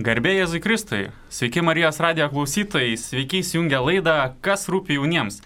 [0.00, 1.10] Garbė Jėzui Kristui.
[1.28, 5.42] Sveiki Marijos radijo klausytojai, sveiki įsijungę laidą Kas rūpi jauniems.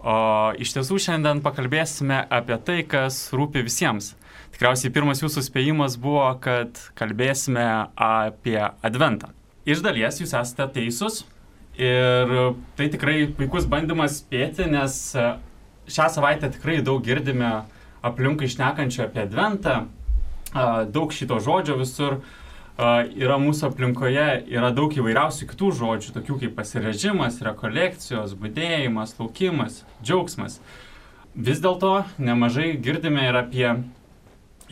[0.00, 0.14] O
[0.56, 4.14] iš tiesų šiandien pakalbėsime apie tai, kas rūpi visiems.
[4.54, 9.34] Tikriausiai pirmas jūsų spėjimas buvo, kad kalbėsime apie Adventą.
[9.68, 11.26] Iš dalies jūs esate teisūs
[11.76, 12.36] ir
[12.78, 15.00] tai tikrai puikus bandymas spėti, nes
[15.92, 17.58] šią savaitę tikrai daug girdime
[18.00, 19.82] aplinkui išnekančio apie Adventą,
[20.94, 22.22] daug šito žodžio visur
[22.78, 30.60] yra mūsų aplinkoje, yra daug įvairiausių kitų žodžių, tokių kaip pasirežimas, rekolekcijos, būdėjimas, laukimas, džiaugsmas.
[31.34, 33.68] Vis dėlto nemažai girdime ir apie,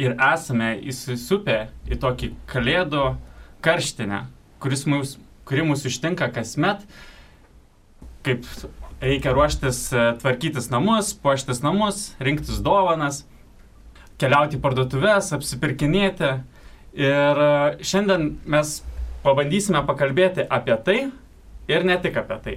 [0.01, 3.05] ir esame įsisupę į tokį kalėdų
[3.65, 4.27] karštinę,
[4.89, 6.85] mus, kuri mūsų ištinka kasmet,
[8.25, 8.45] kaip
[9.01, 13.25] reikia ruoštis e, tvarkytis namus, puoštis namus, rinktis dovanas,
[14.21, 16.35] keliauti į parduotuvės, apsipirkinėti
[16.93, 17.51] Ir e,
[17.87, 18.81] šiandien mes
[19.23, 20.99] pabandysime pakalbėti apie tai
[21.71, 22.57] ir ne tik apie tai.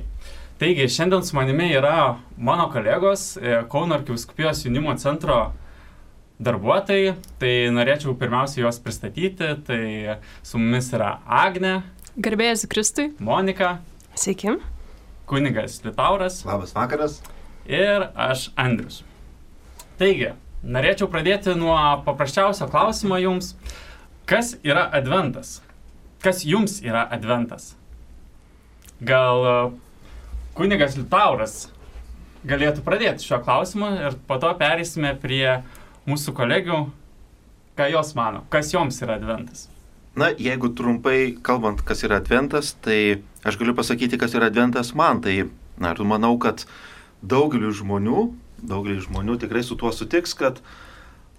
[0.58, 5.52] Taigi, šiandien su manimi yra mano kolegos e, Kauno arkiviskupijos jaunimo centro
[6.44, 7.14] darbuotojai.
[7.42, 9.54] Tai norėčiau pirmiausia juos pristatyti.
[9.68, 11.82] Tai su mumis yra Agne.
[12.18, 13.12] Garbėjus Kristui.
[13.22, 13.76] Monika.
[14.18, 14.58] Sveiki.
[15.30, 16.42] Kunigas Litauras.
[16.48, 17.22] Labas vakaras.
[17.70, 19.04] Ir aš Andrius.
[20.02, 20.34] Taigi,
[20.66, 23.54] norėčiau pradėti nuo paprasčiausio klausimo jums.
[23.54, 23.82] Uh,
[24.26, 25.58] Kas yra adventas?
[26.24, 27.74] Kas jums yra adventas?
[29.04, 29.56] Gal e,
[30.56, 31.66] kunigas Liutauras
[32.48, 35.60] galėtų pradėti šio klausimu ir po to perėsime prie
[36.08, 36.80] mūsų kolegių,
[37.76, 39.68] ką jos mano, kas joms yra adventas.
[40.16, 45.24] Na, jeigu trumpai kalbant, kas yra adventas, tai aš galiu pasakyti, kas yra adventas man.
[45.26, 45.36] Tai,
[45.82, 46.64] na, ir manau, kad
[47.26, 48.28] daugeliu žmonių,
[48.64, 50.62] daugeliu žmonių tikrai su tuo sutiks, kad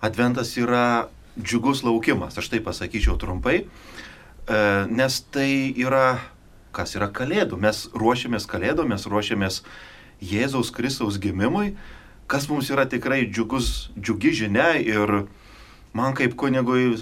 [0.05, 1.07] adventas yra
[1.41, 6.21] džiugus laukimas, aš tai pasakyčiau trumpai, e, nes tai yra,
[6.75, 7.59] kas yra kalėdų.
[7.61, 9.63] Mes ruošiamės kalėdų, mes ruošiamės
[10.25, 11.75] Jėzaus Kristaus gimimui,
[12.31, 15.27] kas mums yra tikrai džiugus, džiugi žinia ir
[15.95, 16.97] man kaip kunigui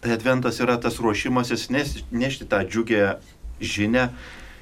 [0.00, 3.18] tai adventas yra tas ruošimasis nešti tą džiugę
[3.58, 4.08] žinę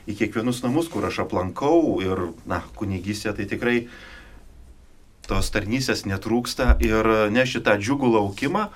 [0.07, 3.79] į kiekvienus namus, kur aš aplankau ir, na, kunigystė tai tikrai
[5.27, 8.69] tos tarnysės netrūksta ir nešti tą džiugų laukimą,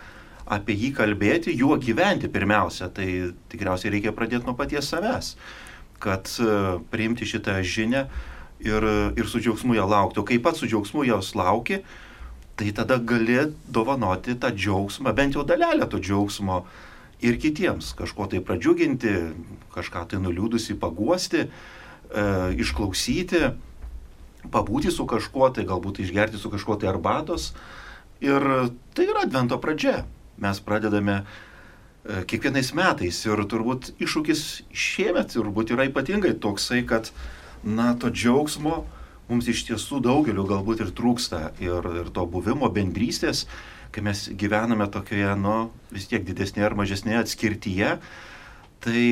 [0.51, 5.35] apie jį kalbėti, juo gyventi pirmiausia, tai tikriausiai reikia pradėti nuo paties savęs,
[6.03, 6.51] kad e,
[6.91, 8.05] priimti šitą žinę
[8.67, 10.21] ir, ir su džiaugsmu ją laukti.
[10.21, 11.81] O kai pats su džiaugsmu jos lauki,
[12.59, 13.39] tai tada gali
[13.71, 16.65] dovanoti tą džiaugsmą, bent jau dalelę to džiaugsmo
[17.25, 19.17] ir kitiems, kažko tai pradžiuginti,
[19.75, 21.51] kažką tai nuliūdusi paguosti, e,
[22.65, 23.45] išklausyti,
[24.51, 27.53] pabūti su kažkuo, tai galbūt išgerti su kažkuo tai arbatos.
[28.25, 28.43] Ir
[28.97, 30.03] tai yra advento pradžia
[30.41, 33.21] mes pradedame e, kiekvienais metais.
[33.29, 37.13] Ir turbūt iššūkis šiemet turbūt yra ypatingai toksai, kad
[37.65, 38.83] na to džiaugsmo
[39.31, 41.53] mums iš tiesų daugeliu galbūt ir trūksta.
[41.63, 43.47] Ir, ir to buvimo bendrystės,
[43.95, 45.57] kai mes gyvename tokioje, nu,
[45.95, 47.95] vis tiek didesnėje ar mažesnėje atskirtyje,
[48.81, 49.07] tai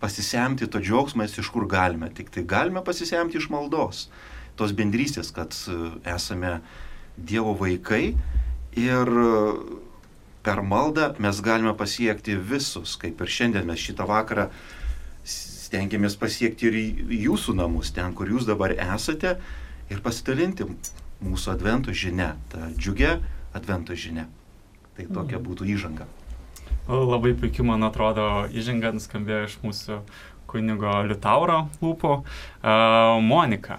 [0.00, 4.08] pasisemti to džiaugsmo mes iš kur galime, tik tai galime pasisemti iš maldos,
[4.56, 5.76] tos bendrystės, kad e,
[6.14, 6.60] esame
[7.20, 8.14] Dievo vaikai
[8.80, 9.10] ir
[10.42, 14.48] per maldą mes galime pasiekti visus, kaip ir šiandien mes šitą vakarą
[15.24, 16.78] stengiamės pasiekti ir
[17.14, 19.36] jūsų namus, ten, kur jūs dabar esate,
[19.90, 20.66] ir pasidalinti
[21.20, 23.18] mūsų adventų žinia, tą džiugę
[23.56, 24.26] adventų žinia.
[24.96, 25.46] Tai tokia mhm.
[25.46, 26.08] būtų įžanga.
[26.90, 30.00] Labai puikiai, man atrodo, įžanga nuskambėjo iš mūsų
[30.50, 32.14] kunigo Liutauro lūpų.
[32.18, 33.78] Uh, Monika,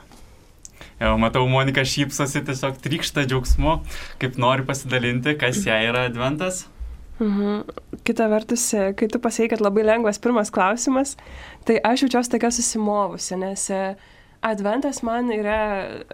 [1.01, 3.79] Jau matau, Monika šypsosi, tiesiog trykšta džiaugsmu,
[4.21, 6.67] kaip nori pasidalinti, kas jai yra adventas.
[7.21, 7.63] Mhm.
[8.05, 8.67] Kita vertus,
[8.97, 11.15] kai tu pasakai, kad labai lengvas pirmas klausimas,
[11.65, 13.81] tai aš jaučiuosi tokia susimovusi, nes e,
[14.45, 15.57] adventas man yra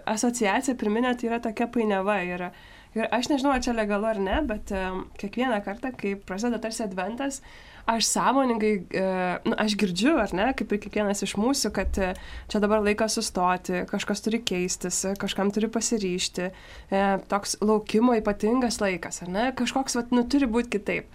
[0.08, 2.18] asociacija, pirminė tai yra tokia painiava.
[2.24, 2.48] Ir,
[2.96, 6.84] ir aš nežinau, ar čia legalu ar ne, bet um, kiekvieną kartą, kai prasideda tarsi
[6.84, 7.42] adventas,
[7.88, 9.04] aš sąmoningai, e,
[9.48, 12.10] nu, aš girdžiu, ar ne, kaip ir kiekvienas iš mūsų, kad e,
[12.52, 19.22] čia dabar laikas sustoti, kažkas turi keistis, kažkam turi pasiryšti, e, toks laukimo ypatingas laikas,
[19.24, 21.08] ar ne, kažkoks, vat, nu, turi būti kitaip.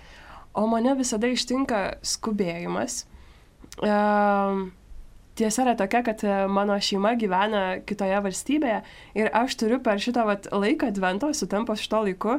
[0.57, 3.03] O mane visada ištinka skubėjimas.
[5.33, 6.21] Tiesa yra tokia, kad
[6.53, 8.83] mano šeima gyvena kitoje valstybėje
[9.17, 12.37] ir aš turiu per šitą vat, laiką advento, sutampa su šito laiku,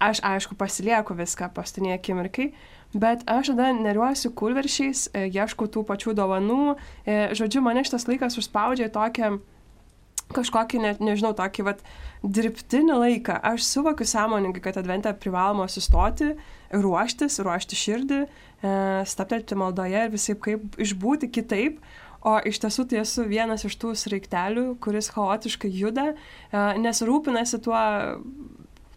[0.00, 2.50] aš aišku pasilieku viską pastinėje akimirkai,
[2.94, 6.76] Bet aš tada neriuosi kulveršiais, e, ieškau tų pačių dovanų.
[7.04, 9.36] E, žodžiu, mane šitas laikas užspaudžia tokią
[10.34, 11.82] kažkokį, ne, nežinau, tokį vat,
[12.22, 13.36] dirbtinį laiką.
[13.52, 16.32] Aš suvokiu sąmoningai, kad adventą privaloma sustoti,
[16.74, 18.74] ruoštis, ruošti širdį, e,
[19.06, 21.82] staptelti maldoje ir visai kaip išbūti kitaip.
[22.26, 27.60] O iš tiesų tai esu vienas iš tų sraiktelių, kuris chaotiškai juda, e, nes rūpinasi
[27.62, 27.82] tuo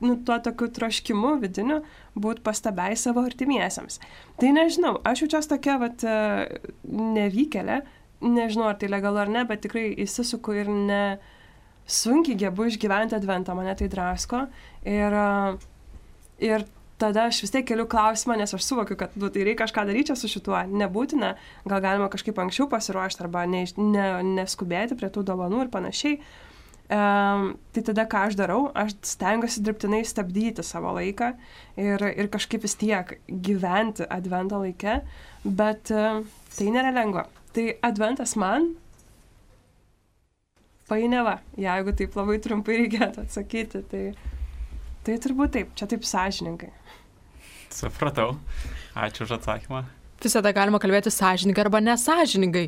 [0.04, 1.82] nu, tuo tokiu troškimu vidiniu
[2.20, 4.00] būti pastabiai savo artimiesiams.
[4.40, 7.82] Tai nežinau, aš jaučiuosi tokia, vat, e, nevykėlė,
[8.26, 11.04] nežinau, ar tai legalu ar ne, bet tikrai įsisuku ir ne
[11.90, 14.46] sunkiai gebu išgyventi adventą, mane tai drasko.
[14.88, 15.30] Ir, e,
[16.52, 16.68] ir
[17.00, 20.16] tada aš vis tiek keliu klausimą, nes aš suvokiu, kad nu, tai reikia kažką daryti
[20.20, 21.34] su šituo, nebūtina,
[21.70, 24.08] gal galima kažkaip anksčiau pasiruošti arba ne, ne,
[24.40, 26.20] neskubėti prie tų dovanų ir panašiai.
[26.90, 31.28] Um, tai tada ką aš darau, aš stengiuosi dirbtinai stabdyti savo laiką
[31.78, 34.96] ir, ir kažkaip vis tiek gyventi advento laike,
[35.46, 36.24] bet uh,
[36.56, 37.28] tai nėra lengva.
[37.54, 38.72] Tai adventas man
[40.90, 44.04] painiava, jeigu taip labai trumpai reikėtų atsakyti, tai,
[45.06, 46.72] tai turbūt taip, čia taip sąžininkai.
[47.70, 48.34] Supratau.
[48.98, 49.86] Ačiū už atsakymą.
[50.20, 52.66] Visada galima kalbėti sąžininkai arba nesažiningai.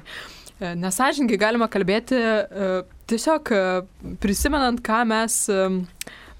[0.62, 2.66] E, nesažininkai galima kalbėti e,
[3.10, 3.62] tiesiog e,
[4.22, 5.38] prisimenant, ką mes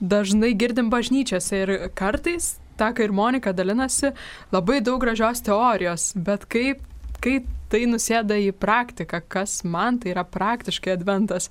[0.02, 4.14] dažnai girdim bažnyčiose ir kartais, tą, kai ir Monika dalinasi,
[4.54, 6.86] labai daug gražios teorijos, bet kaip,
[7.22, 11.50] kaip tai nusėda į praktiką, kas man tai yra praktiškai adventas.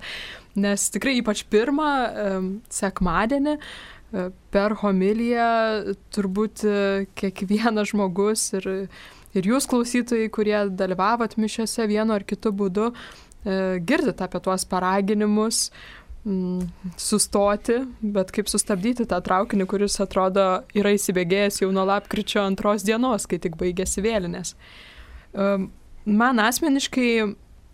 [0.55, 1.91] Nes tikrai ypač pirmą
[2.71, 3.55] sekmadienį
[4.51, 6.65] per homiliją turbūt
[7.17, 8.67] kiekvienas žmogus ir
[9.37, 15.69] ir jūs klausytojai, kurie dalyvavot mišiose vienu ar kitu būdu, e, girdit apie tuos paraginimus
[16.25, 16.65] mm,
[16.99, 20.47] sustoti, bet kaip sustabdyti tą traukinį, kuris atrodo
[20.77, 24.55] yra įsibėgėjęs jau nuo lapkričio antros dienos, kai tik baigėsi vėlinės.
[24.55, 25.49] E,
[26.05, 27.09] man asmeniškai,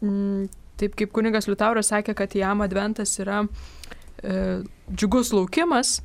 [0.03, 3.44] mm, taip kaip kunigas Liutauras sakė, kad jam adventas yra
[4.21, 4.62] e,
[4.94, 6.00] džiugus laukimas,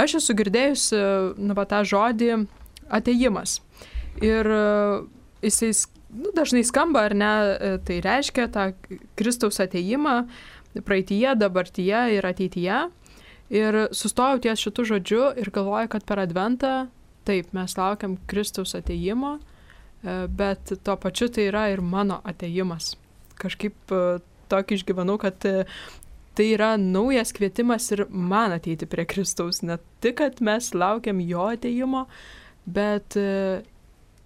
[0.00, 1.00] aš esu girdėjusi
[1.36, 2.46] nu, tą žodį
[2.96, 3.60] ateimas.
[4.20, 4.60] Ir e,
[5.42, 5.72] jisai
[6.16, 8.70] nu, dažnai skamba, ar ne, e, tai reiškia tą
[9.18, 10.22] Kristaus ateimą
[10.86, 12.86] praeitie, dabartyje ir ateityje.
[13.56, 16.72] Ir sustojau ties šitų žodžių ir galvoju, kad per adventą,
[17.28, 22.94] taip, mes laukiam Kristaus ateimo, e, bet tuo pačiu tai yra ir mano ateimas.
[23.36, 23.92] Kažkaip
[24.48, 29.60] tokį išgyvenau, kad tai yra naujas kvietimas ir man ateiti prie Kristaus.
[29.60, 32.06] Ne tik, kad mes laukiam jo ateimo,
[32.64, 33.18] bet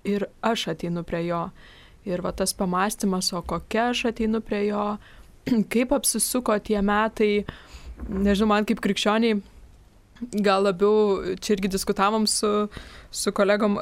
[0.05, 1.44] ir aš ateinu prie jo.
[2.08, 4.85] Ir va tas pamastymas, o kokia aš ateinu prie jo,
[5.73, 7.44] kaip apsisuko tie metai,
[8.08, 9.41] nežinau, man kaip krikščioniai,
[10.44, 12.69] gal labiau, čia irgi diskutavom su,
[13.12, 13.79] su kolegom,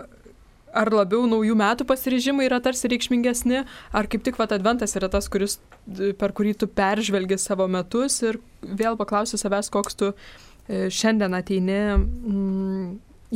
[0.79, 3.62] ar labiau naujų metų pasirežimai yra tarsi reikšmingesni,
[3.94, 5.56] ar kaip tik vat adventas yra tas, kuris,
[6.19, 11.81] per kurį tu peržvelgi savo metus ir vėl paklausi savęs, koks tu e, šiandien ateini
[11.97, 12.87] mm,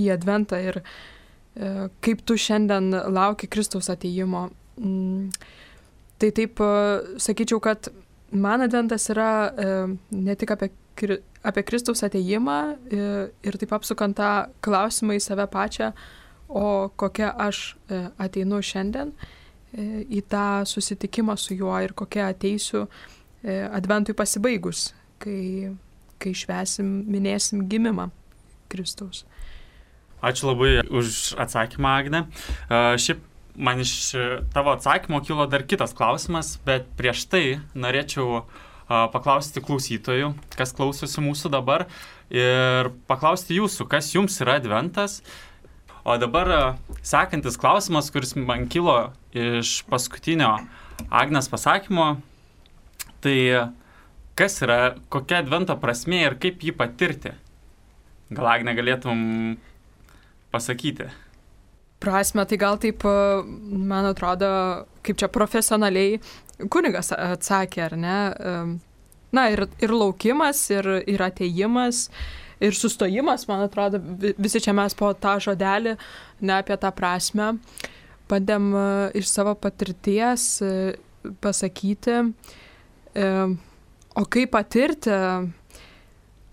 [0.03, 0.61] į adventą.
[0.63, 1.22] Ir, E,
[1.55, 4.49] kaip tu šiandien lauki Kristaus ateimo.
[4.81, 5.29] Mm,
[6.21, 6.71] tai taip e,
[7.21, 7.91] sakyčiau, kad
[8.33, 9.75] man adventas yra e,
[10.17, 10.71] ne tik apie,
[11.45, 12.59] apie Kristaus ateimą
[12.89, 14.33] ir taip apsukant tą
[14.65, 15.93] klausimą į save pačią,
[16.49, 17.79] o kokia aš
[18.21, 19.15] ateinu šiandien
[19.73, 22.85] į tą susitikimą su juo ir kokia ateisiu
[23.73, 25.73] adventui pasibaigus, kai,
[26.21, 28.11] kai švesim, minėsim gimimą
[28.69, 29.25] Kristaus.
[30.23, 32.25] Ačiū labai už atsakymą, Agne.
[32.71, 33.23] Uh, šiaip
[33.57, 34.15] man iš
[34.55, 38.45] tavo atsakymo kilo dar kitas klausimas, bet prieš tai norėčiau
[39.13, 41.87] paklausti klausytojų, kas klausosi mūsų dabar
[42.33, 45.21] ir paklausti jūsų, kas jums yra adventas.
[46.03, 46.77] O dabar
[47.07, 50.57] sekantis klausimas, kuris man kilo iš paskutinio
[51.09, 52.17] Agnes pasakymo,
[53.23, 53.37] tai
[54.39, 57.37] kas yra, kokia advento prasme ir kaip jį patirti?
[58.33, 59.21] Gal Agne galėtum
[60.53, 61.09] pasakyti?
[62.03, 63.43] Prasme, tai gal taip, e,
[63.93, 64.49] man atrodo,
[65.07, 66.19] kaip čia profesionaliai
[66.73, 68.17] kunigas atsakė, ar ne?
[68.33, 68.55] E,
[69.33, 72.09] na, ir, ir laukimas, ir, ir ateimas,
[72.63, 74.03] ir sustojimas, man atrodo,
[74.39, 75.95] visi čia mes po tą žodelį,
[76.43, 77.53] ne apie tą prasme,
[78.31, 78.85] bandėm e,
[79.23, 80.51] iš savo patirties
[81.43, 82.19] pasakyti,
[84.19, 85.13] o kaip patirti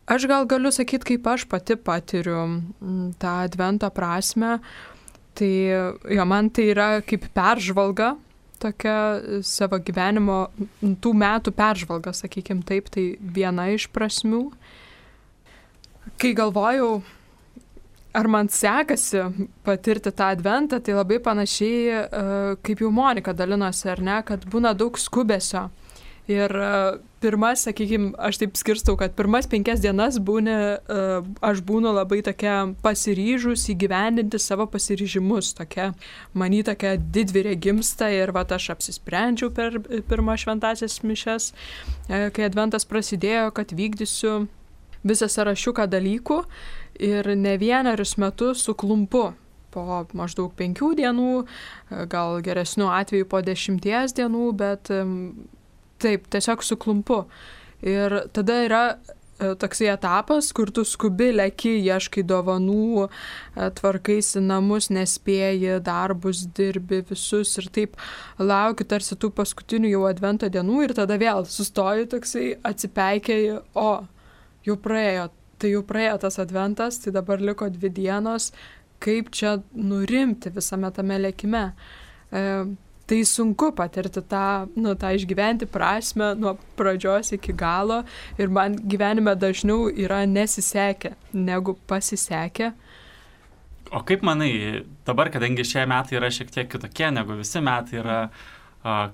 [0.10, 4.58] Aš gal galiu sakyti, kaip aš pati patiriu mm, tą advento prasme.
[5.38, 5.52] Tai
[6.16, 8.16] jo, man tai yra kaip peržvalga,
[8.60, 8.96] tokia
[9.46, 10.40] savo gyvenimo,
[10.82, 14.42] tų metų peržvalga, sakykime taip, tai viena iš prasmių.
[16.20, 16.90] Kai galvojau,
[18.18, 19.24] ar man sekasi
[19.64, 22.02] patirti tą adventą, tai labai panašiai,
[22.66, 25.70] kaip jau Monika dalinosi, ar ne, kad būna daug skubesio
[26.30, 31.08] Ir e, pirmas, sakykime, aš taip skirstau, kad pirmas penkias dienas būni, e,
[31.42, 35.90] aš būnu labai tokia pasiryžus įgyvendinti savo pasiryžimus, tokia,
[36.38, 39.82] many tokia didvirė gimsta ir va aš apsisprendžiau per
[40.12, 44.46] pirmą šventasias mišes, e, kai adventas prasidėjo, kad vykdysiu
[45.02, 46.44] visą sąrašiuką dalykų
[47.10, 49.32] ir ne vienerius metus suklumpu
[49.74, 51.46] po maždaug penkių dienų,
[52.10, 54.90] gal geresnių atvejų po dešimties dienų, bet
[56.00, 57.24] Taip, tiesiog suklumpu.
[57.84, 64.90] Ir tada yra e, toksai etapas, kur tu skubi, leki, ieškai dovanų, e, tvarkaisi namus,
[64.96, 68.00] nespėji, darbus dirbi visus ir taip
[68.40, 73.90] lauki tarsi tų paskutinių jau advento dienų ir tada vėl sustoji toksai, atsipeikiai, o
[74.68, 75.30] jau praėjo,
[75.60, 78.52] tai jau praėjo tas adventas, tai dabar liko dvi dienos,
[79.04, 81.72] kaip čia nurimti visame tame lėkime.
[82.32, 82.46] E,
[83.10, 88.04] tai sunku patirti tą, nu, tą išgyventi prasme nuo pradžios iki galo
[88.38, 92.72] ir man gyvenime dažniau yra nesisekę negu pasisekę.
[93.90, 98.20] O kaip manai, dabar, kadangi šie metai yra šiek tiek kitokie negu visi metai, yra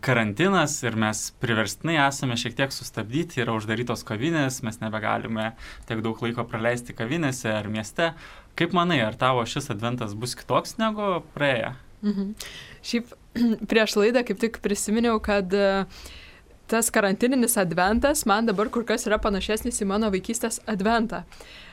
[0.04, 5.54] karantinas ir mes priverstinai esame šiek tiek sustabdyti, yra uždarytos kavinės, mes nebegalime
[5.88, 8.12] tiek daug laiko praleisti kavinėse ar mieste.
[8.60, 11.74] Kaip manai, ar tavo šis adventas bus kitoks negu praėję?
[12.06, 12.34] Mhm.
[12.86, 13.14] Šiaip
[13.70, 15.86] prieš laidą kaip tik prisiminiau, kad e,
[16.70, 21.24] tas karantininis adventas man dabar kur kas yra panašesnis į mano vaikystės adventą.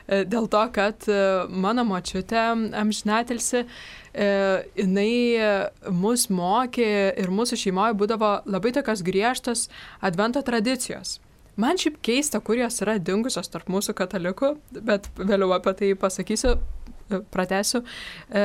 [0.07, 2.47] E, dėl to, kad e, mano močiutė
[2.81, 3.67] amžinatelsi,
[4.13, 5.13] jinai
[5.89, 9.63] mus mokė ir mūsų šeimoje būdavo labai tokios griežtos
[10.05, 11.15] advento tradicijos.
[11.57, 14.51] Man šiaip keista, kur jos yra dingusios tarp mūsų katalikų,
[14.85, 16.59] bet vėliau apie tai pasakysiu
[17.09, 17.83] pratesiu,
[18.29, 18.43] e,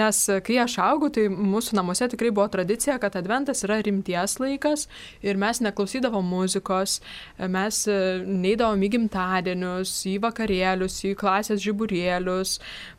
[0.00, 4.86] nes kai aš augau, tai mūsų namuose tikrai buvo tradicija, kad adventas yra rimties laikas
[5.24, 6.98] ir mes neklausydavom muzikos,
[7.38, 12.58] e, mes e, neįdavom į gimtadienius, į vakarėlius, į klasės žiburėlius,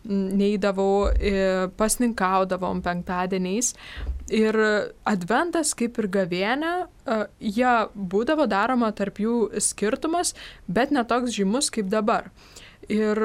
[0.10, 1.10] neįdavau,
[1.78, 3.74] pasninkaudavom penktadieniais.
[4.34, 4.56] Ir
[5.10, 6.74] adventas kaip ir gavienė,
[7.42, 10.36] jie būdavo daroma tarp jų skirtumas,
[10.68, 12.30] bet netoks žymus kaip dabar.
[12.90, 13.20] Ir,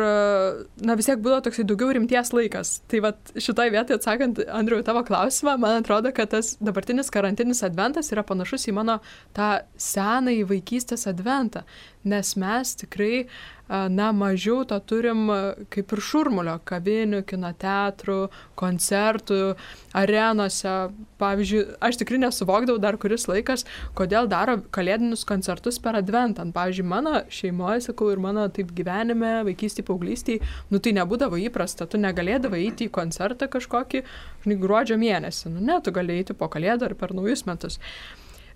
[0.85, 2.75] na, vis tiek buvo toksai daugiau rimties laikas.
[2.91, 8.13] Tai va šitoje vietoje atsakant, Andriu, tavo klausimą, man atrodo, kad tas dabartinis karantinis adventas
[8.13, 8.99] yra panašus į mano
[9.37, 9.49] tą
[9.81, 11.65] senąjį vaikystės adventą.
[12.05, 13.25] Nes mes tikrai
[13.69, 15.29] na, mažiau to turim
[15.73, 19.57] kaip ir šurmulio- kavinių, kinoteatrų, koncertų,
[19.95, 20.93] arenose.
[21.19, 26.45] Pavyzdžiui, aš tikrai nesuvokdavau dar kuris laikas, kodėl daro kalėdinius koncertus per adventą.
[26.53, 31.97] Pavyzdžiui, mano šeimoje, sakau, ir mano taip gyvenime, vaikystėje, paauglystėje, nu tai nebūdavo įprasta, tu
[31.97, 34.05] negalėdavai eiti į koncertą kažkokį,
[34.45, 35.55] žinai, gruodžio mėnesį.
[35.55, 37.81] Nu ne, tu galėjai eiti po kalėdą ar per naujus metus.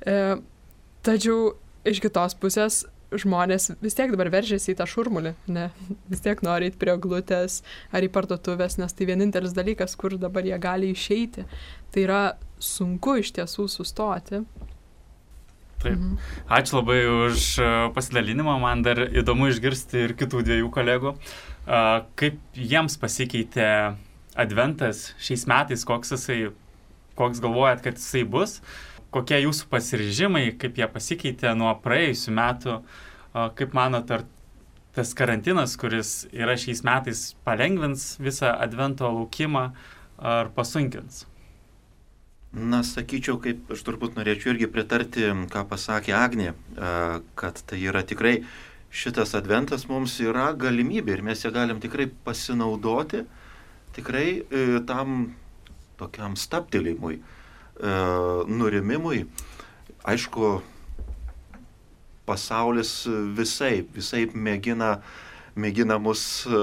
[0.05, 0.37] E,
[1.03, 1.57] tačiau
[1.89, 5.69] iš kitos pusės žmonės vis tiek dabar veržiasi į tą šurmulį, ne,
[6.13, 7.63] vis tiek nori eiti prie glutės
[7.95, 11.47] ar į parduotuvės, nes tai vienintelis dalykas, kur dabar jie gali išeiti.
[11.95, 12.23] Tai yra
[12.61, 14.43] sunku iš tiesų sustoti.
[15.79, 15.95] Taip.
[15.95, 16.19] Mhm.
[16.51, 21.15] Ačiū labai už e, pasidalinimą, man dar įdomu išgirsti ir kitų dviejų kolegų.
[22.19, 23.69] Kaip jiems pasikeitė
[24.39, 26.39] adventas šiais metais, koks jisai,
[27.19, 28.59] koks galvojat, kad jisai bus?
[29.15, 32.77] Kokie jūsų pasiryžimai, kaip jie pasikeitė nuo praėjusių metų,
[33.59, 34.27] kaip manot, ar
[34.97, 39.69] tas karantinas, kuris yra šiais metais, palengvins visą advento laukimą
[40.19, 41.25] ar pasunkins?
[42.49, 46.55] Na, sakyčiau, kaip aš turbūt norėčiau irgi pritarti, ką pasakė Agnė,
[47.39, 48.41] kad tai yra tikrai
[48.89, 53.27] šitas adventas mums yra galimybė ir mes ją galim tikrai pasinaudoti,
[53.99, 55.35] tikrai e, tam
[56.01, 57.38] tokiam staptelimui E,
[57.81, 59.25] nurimimui.
[60.09, 60.59] Aišku,
[62.29, 62.93] pasaulis
[63.37, 64.99] visai, visai mėgina,
[65.59, 66.61] mėgina mus e,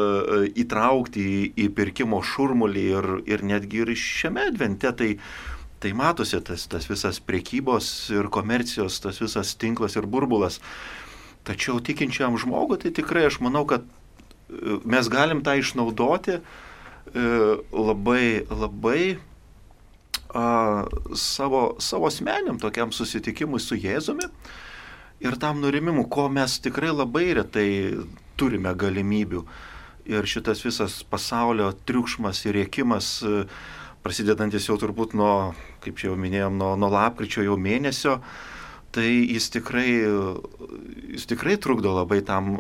[0.62, 5.12] įtraukti į, į pirkimo šurmulį ir, ir netgi ir šiame advente tai,
[5.84, 10.62] tai matosi tas, tas visas priekybos ir komercijos, tas visas tinklas ir burbulas.
[11.46, 16.42] Tačiau tikinčiam žmogui tai tikrai aš manau, kad e, mes galim tą išnaudoti
[17.16, 19.02] labai, labai
[20.34, 24.30] a, savo, savo asmeniam tokiam susitikimui su Jėzumi
[25.24, 27.70] ir tam nurimimu, ko mes tikrai labai retai
[28.40, 29.46] turime galimybių.
[30.06, 33.24] Ir šitas visas pasaulio triukšmas ir rėkimas,
[34.06, 38.20] prasidedantis jau turbūt nuo, kaip jau minėjom, nuo, nuo lapkričio jau mėnesio,
[38.94, 39.88] tai jis tikrai,
[41.16, 42.54] jis tikrai trukdo labai tam,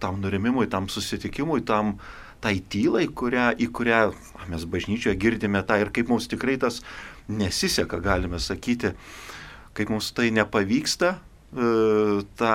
[0.00, 1.98] tam nurimimui, tam susitikimui, tam,
[2.40, 4.00] tai tylai, kurią, į kurią
[4.50, 6.82] mes bažnyčioje girdime tą ir kaip mums tikrai tas
[7.28, 8.92] nesiseka, galime sakyti,
[9.76, 11.72] kaip mums tai nepavyksta, e,
[12.38, 12.54] tą,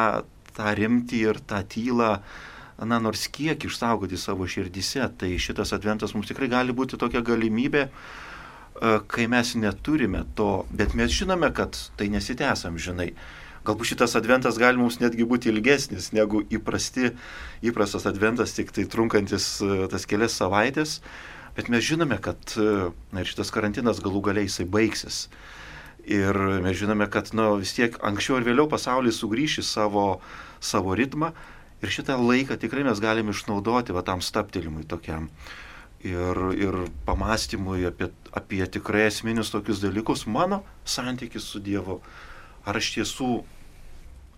[0.55, 2.13] tą rimtį ir tą tylą,
[2.81, 5.05] na, nors kiek išsaugoti savo širdyse.
[5.19, 10.95] Tai šitas adventas mums tikrai gali būti tokia galimybė, e, kai mes neturime to, bet
[10.97, 13.11] mes žinome, kad tai nesitęsam, žinai.
[13.67, 17.11] Galbūt šitas adventas gali mums netgi būti ilgesnis negu įprasti,
[17.61, 20.97] įprastas adventas, tik tai trunkantis e, tas kelias savaitės,
[21.57, 25.27] bet mes žinome, kad na, šitas karantinas galų galiai jisai baigsis.
[26.09, 26.33] Ir
[26.65, 30.05] mes žinome, kad na, vis tiek anksčiau ir vėliau pasaulis sugrįš į savo,
[30.57, 31.29] savo ritmą
[31.81, 35.29] ir šitą laiką tikrai mes galime išnaudoti va, tam staptelimui tokiam.
[36.01, 36.75] Ir, ir
[37.05, 41.99] pamastymui apie, apie tikrai esminius tokius dalykus, mano santykis su Dievu,
[42.65, 43.31] ar aš tiesų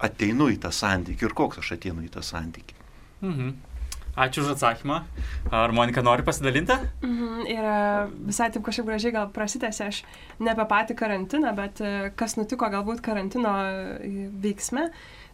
[0.03, 2.82] ateinu į tą santykį ir koks aš ateinu į tą santykį.
[3.24, 3.53] Mhm.
[4.13, 5.00] Ačiū už atsakymą.
[5.50, 6.75] Ar Monika nori pasidalinti?
[7.01, 7.77] Mhm, ir e,
[8.30, 10.03] visai taip kažkaip gražiai gal prasitęsė aš
[10.38, 14.86] ne apie patį karantiną, bet e, kas nutiko galbūt karantino e, veiksme,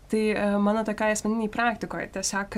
[0.10, 0.24] tai
[0.64, 2.08] mano tokia asmeniniai praktikoje.
[2.16, 2.56] Tiesiog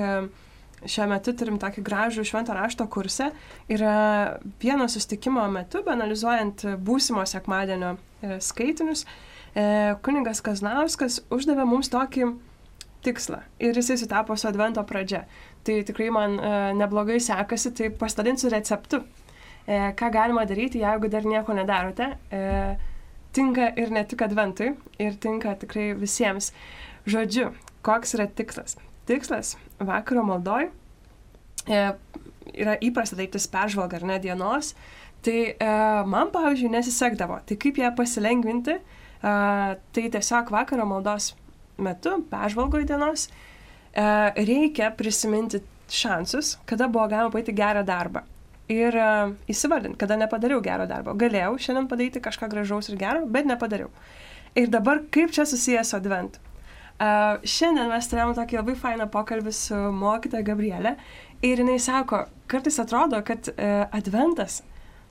[0.85, 3.31] šiuo metu turim tokį gražų švento rašto kursą
[3.69, 3.81] ir
[4.61, 7.97] vieno sustikimo metu, analizuojant būsimo sekmadienio
[8.39, 9.03] skaitinius,
[10.05, 12.29] kuningas Kaznauskas uždavė mums tokį
[13.03, 15.25] tikslą ir jisai sutapo su advento pradžia
[15.63, 19.01] tai tikrai man e, neblogai sekasi, tai pasidalinsiu receptu,
[19.65, 22.07] e, ką galima daryti, jeigu dar nieko nedarote.
[22.33, 22.77] E,
[23.35, 26.51] tinka ir ne tik adventui, ir tinka tikrai visiems.
[27.09, 27.51] Žodžiu,
[27.85, 28.75] koks yra tikslas?
[29.09, 31.83] Tikslas vakaro maldoj e,
[32.51, 34.73] yra įprasta darytis peržvalgą ar ne dienos,
[35.25, 35.69] tai e,
[36.09, 37.39] man, pavyzdžiui, nesisekdavo.
[37.45, 41.31] Tai kaip ją pasilengvinti, e, tai tiesiog vakaro maldos
[41.81, 43.27] metu, peržvalgoj dienos,
[43.91, 44.03] E,
[44.45, 45.59] reikia prisiminti
[45.91, 48.23] šansus, kada buvo galima padaryti gerą darbą.
[48.71, 51.11] Ir uh, įsivardinti, kada nepadariau gero darbo.
[51.19, 53.89] Galėjau šiandien padaryti kažką gražaus ir gero, bet nepadariau.
[54.55, 56.39] Ir dabar kaip čia susijęs su adventu?
[57.01, 60.93] Uh, šiandien mes turėjome tokį labai fainą pokalbį su mokytoja Gabrielė
[61.43, 64.61] ir jinai sako, kartais atrodo, kad uh, adventas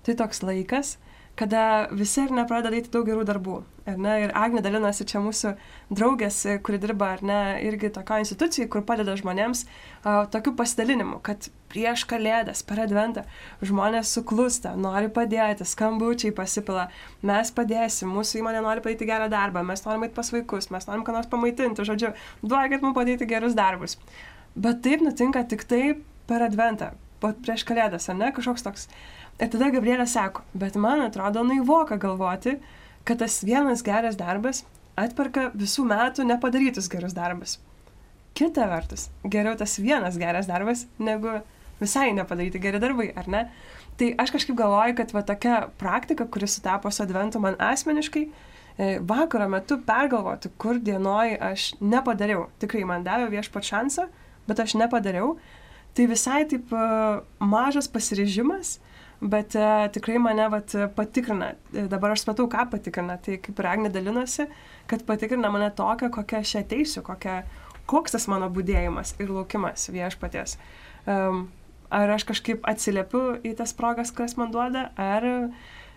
[0.09, 0.95] tai toks laikas,
[1.39, 3.61] kada visi ar ne pradeda daryti daug gerų darbų.
[3.91, 5.55] Ne, ir Agnė dalinosi čia mūsų
[5.91, 11.49] draugės, kuri dirba ar ne irgi tokio institucijai, kur padeda žmonėms uh, tokiu pasidalinimu, kad
[11.73, 13.25] prieš kalėdas, per adventą
[13.67, 16.89] žmonės suklūsta, nori padėti, skambučiai pasipila,
[17.27, 21.07] mes padėsim, mūsų įmonė nori padaryti gerą darbą, mes norim eiti pas vaikus, mes norim
[21.07, 23.97] ką nors pamaitinti, žodžiu, duokit mums padaryti gerus darbus.
[24.59, 28.89] Bet taip nutinka tik taip per adventą, prieš kalėdas, ar ne, kažkoks toks
[29.39, 32.59] Ir tada Gabrielė sako, bet man atrodo naivoka galvoti,
[33.05, 34.65] kad tas vienas geras darbas
[35.01, 37.59] atperka visų metų nepadarytus gerus darbus.
[38.37, 41.41] Kita vertus, geriau tas vienas geras darbas, negu
[41.81, 43.47] visai nepadaryti geri darbai, ar ne?
[44.01, 48.91] Tai aš kažkaip galvoju, kad va tokia praktika, kuris sutapo su adventu man asmeniškai, e,
[49.05, 52.47] vakaro metu pergalvoti, kur dienoj aš nepadariau.
[52.63, 54.07] Tikrai man davė viešpat šansą,
[54.49, 55.35] bet aš nepadariau.
[55.97, 56.87] Tai visai taip e,
[57.45, 58.79] mažas pasiryžimas
[59.21, 61.53] bet uh, tikrai mane vat, patikrina.
[61.75, 63.19] E, dabar aš matau, ką patikrina.
[63.21, 64.49] Tai kaip ir Agnė dalinosi,
[64.91, 67.41] kad patikrina mane tokią, kokią aš ateisiu, kokią,
[67.91, 70.57] koks tas mano būdėjimas ir laukimas viešpaties.
[71.11, 71.49] Um,
[71.93, 75.27] ar aš kažkaip atsiliepiu į tas progas, kurias man duoda, ar,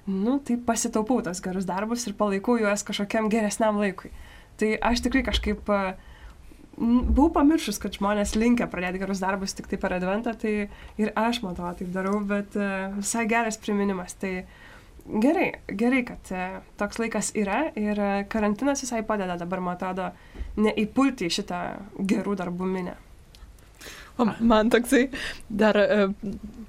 [0.10, 4.12] nu, tai pasitaupau tas gerus darbus ir palaikau juos kažkokiam geresniam laikui.
[4.60, 5.94] Tai aš tikrai kažkaip uh,
[6.78, 10.54] buvau pamiršus, kad žmonės linkia pradėti gerus darbus tik tai per adventą, tai
[11.02, 14.18] ir aš, man atrodo, taip darau, bet uh, visai geras priminimas.
[14.20, 14.34] Tai
[15.24, 20.12] gerai, gerai, kad uh, toks laikas yra ir uh, karantinas visai padeda dabar, man atrodo,
[20.58, 21.64] neįpulti į šitą
[22.14, 22.98] gerų darbų minę.
[24.22, 25.08] O man toksai
[25.50, 25.78] dar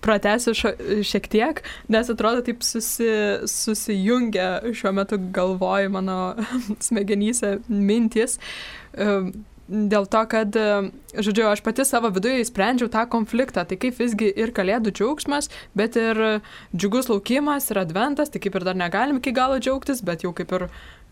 [0.00, 0.70] pratęsiu šo,
[1.04, 1.58] šiek tiek,
[1.92, 3.10] nes atrodo taip susi,
[3.52, 6.16] susijungia šiuo metu galvoj mano
[6.86, 8.38] smegenyse mintis.
[9.64, 10.56] Dėl to, kad,
[11.16, 15.96] žodžiu, aš pati savo viduje įsprendžiau tą konfliktą, tai kaip visgi ir kalėdų džiaugsmas, bet
[15.96, 16.20] ir
[16.76, 20.52] džiugus laukimas ir adventas, tai kaip ir dar negalim iki galo džiaugtis, bet jau kaip
[20.52, 20.66] ir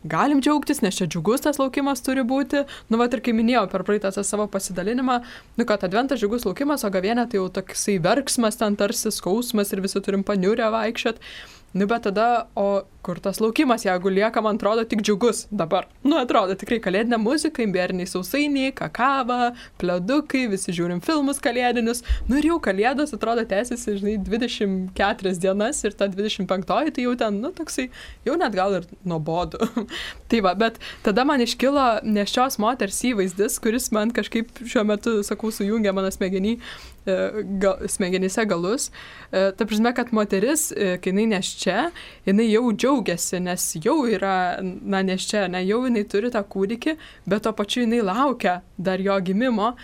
[0.05, 2.67] galim džiaugtis, nes čia džiugus tas laukimas turi būti.
[2.93, 5.23] Nu, va, ir kaip minėjau per praeitą savo pasidalinimą,
[5.57, 9.81] nu, kad adventas džiugus laukimas, o gavienė tai jau toksai verksmas, ten tarsi skausmas ir
[9.81, 11.25] visi turim paniurę vaikščiot.
[11.73, 15.89] Nu, bet tada, o kur tas laukimas, jeigu lieka, man atrodo, tik džiugus dabar.
[16.05, 22.05] Nu, atrodo, tikrai kalėdinė muzika, imbieriniai sausainiai, kakava, pledukai, visi žiūrim filmus kalėdinius.
[22.29, 27.41] Nu ir jau kalėdos, atrodo, tęsiasi, žinai, 24 dienas ir ta 25, tai jau ten,
[27.43, 27.89] nu, toksai,
[28.29, 29.65] jau net gal ir nuobodu.
[30.31, 35.51] tai va, bet tada man iškilo neščios moters įvaizdis, kuris man kažkaip šiuo metu, sakau,
[35.51, 36.59] sujungia mano smegenį
[37.05, 38.91] gal, smegenyse galus.
[39.33, 41.91] E, ta prasme, kad moteris, e, kai jinai neščia,
[42.29, 47.47] jinai jau džiaugiasi, nes jau yra, na, neščia, ne, jau jinai turi tą kūdikį, bet
[47.47, 49.75] tuo pačiu jinai laukia dar jo gimimo.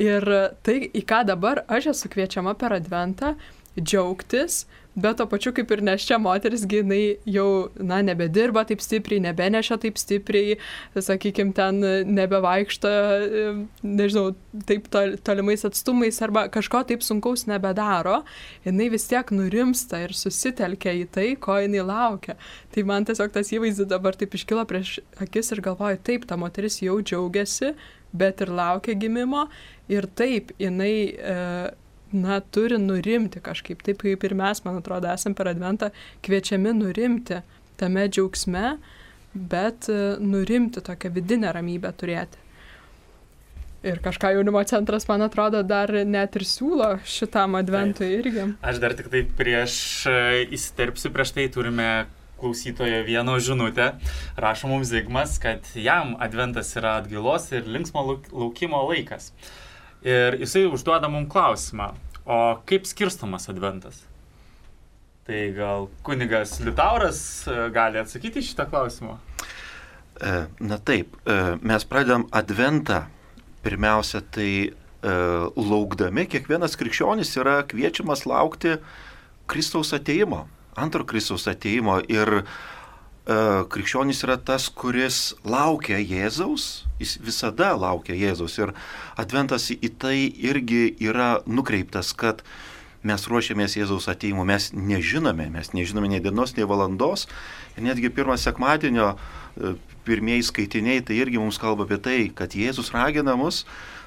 [0.00, 0.24] Ir
[0.64, 3.34] tai, į ką dabar aš esu kviečiama per adventą,
[3.76, 9.78] džiaugtis, bet to pačiu kaip ir neščia moteris, jinai jau, na, nebedirba taip stipriai, nebeneša
[9.82, 10.58] taip stipriai,
[10.96, 11.80] sakykime, ten
[12.12, 12.92] nebevaikšta,
[13.86, 14.34] nežinau,
[14.68, 14.90] taip
[15.24, 18.20] tolimais atstumais arba kažko taip sunkaus nebedaro,
[18.66, 22.36] jinai vis tiek nurimsta ir susitelkia į tai, ko jinai laukia.
[22.74, 26.82] Tai man tiesiog tas įvaizdis dabar taip iškilo prieš akis ir galvoju, taip, ta moteris
[26.84, 27.72] jau džiaugiasi,
[28.12, 29.46] bet ir laukia gimimo
[29.92, 30.96] ir taip, jinai...
[31.16, 31.38] E,
[32.12, 35.90] na, turi nurimti kažkaip, taip kaip ir mes, man atrodo, esame per adventą
[36.24, 37.40] kviečiami nurimti
[37.80, 38.76] tame džiaugsme,
[39.34, 42.40] bet e, nurimti tokią vidinę ramybę turėti.
[43.82, 48.18] Ir kažką jaunimo centras, man atrodo, dar net ir siūlo šitam adventui Taip.
[48.20, 48.44] irgi.
[48.62, 49.74] Aš dar tik tai prieš
[50.06, 50.18] e,
[50.54, 51.88] įsiterpsiu, prieš tai turime
[52.42, 53.92] klausytojo vieno žinutę.
[54.36, 59.32] Rašo mums Zigmas, kad jam adventas yra atgilos ir linksmo laukimo laikas.
[60.02, 61.92] Ir jisai užduoda mums klausimą,
[62.26, 64.00] o kaip skirstamas adventas?
[65.22, 69.14] Tai gal kunigas Litauras e, gali atsakyti šitą klausimą?
[70.18, 73.04] E, na taip, e, mes pradedam adventą
[73.62, 78.76] pirmiausia tai laukdami, kiekvienas krikščionis yra kviečiamas laukti
[79.50, 80.44] Kristaus ateimo,
[80.78, 82.52] antro Kristaus ateimo ir uh,
[83.26, 88.58] krikščionis yra tas, kuris laukia Jėzaus, jis visada laukia Jėzaus.
[88.58, 88.72] Ir
[89.16, 92.42] adventas į tai irgi yra nukreiptas, kad
[93.06, 97.28] mes ruošiamės Jėzaus ateimu, mes nežinome, mes nežinome nei dienos, nei valandos.
[97.76, 99.74] Ir netgi pirmą sekmadienio e,
[100.06, 103.62] pirmieji skaitiniai tai irgi mums kalba apie tai, kad Jėzus ragina mus,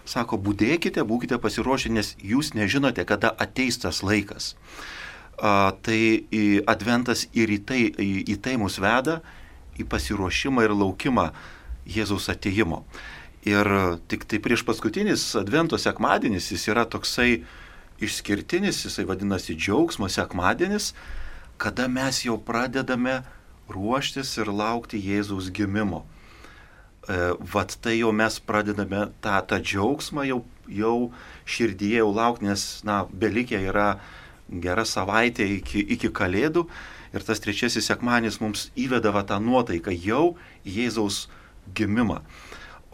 [0.06, 4.54] sako, būdėkite, būkite pasiruošę, nes jūs nežinote, kada ateis tas laikas
[5.36, 6.00] tai
[6.72, 9.20] adventas ir į tai, į, į tai mus veda,
[9.76, 11.30] į pasiruošimą ir laukimą
[11.86, 12.86] Jėzaus ateimo.
[13.46, 13.68] Ir
[14.10, 17.44] tik tai prieš paskutinis advento sekmadienis jis yra toksai
[18.02, 20.94] išskirtinis, jisai vadinasi džiaugsmo sekmadienis,
[21.58, 23.22] kada mes jau pradedame
[23.72, 26.04] ruoštis ir laukti Jėzaus gimimo.
[27.06, 30.98] E, vat tai jau mes pradedame tą, tą džiaugsmą jau, jau
[31.46, 33.96] širdyje jau laukti, nes, na, belikė yra
[34.50, 36.66] gera savaitė iki, iki kalėdų
[37.16, 41.26] ir tas trečiasis sekmanis mums įvedava tą nuotaiką jau Jėzaus
[41.76, 42.22] gimimą.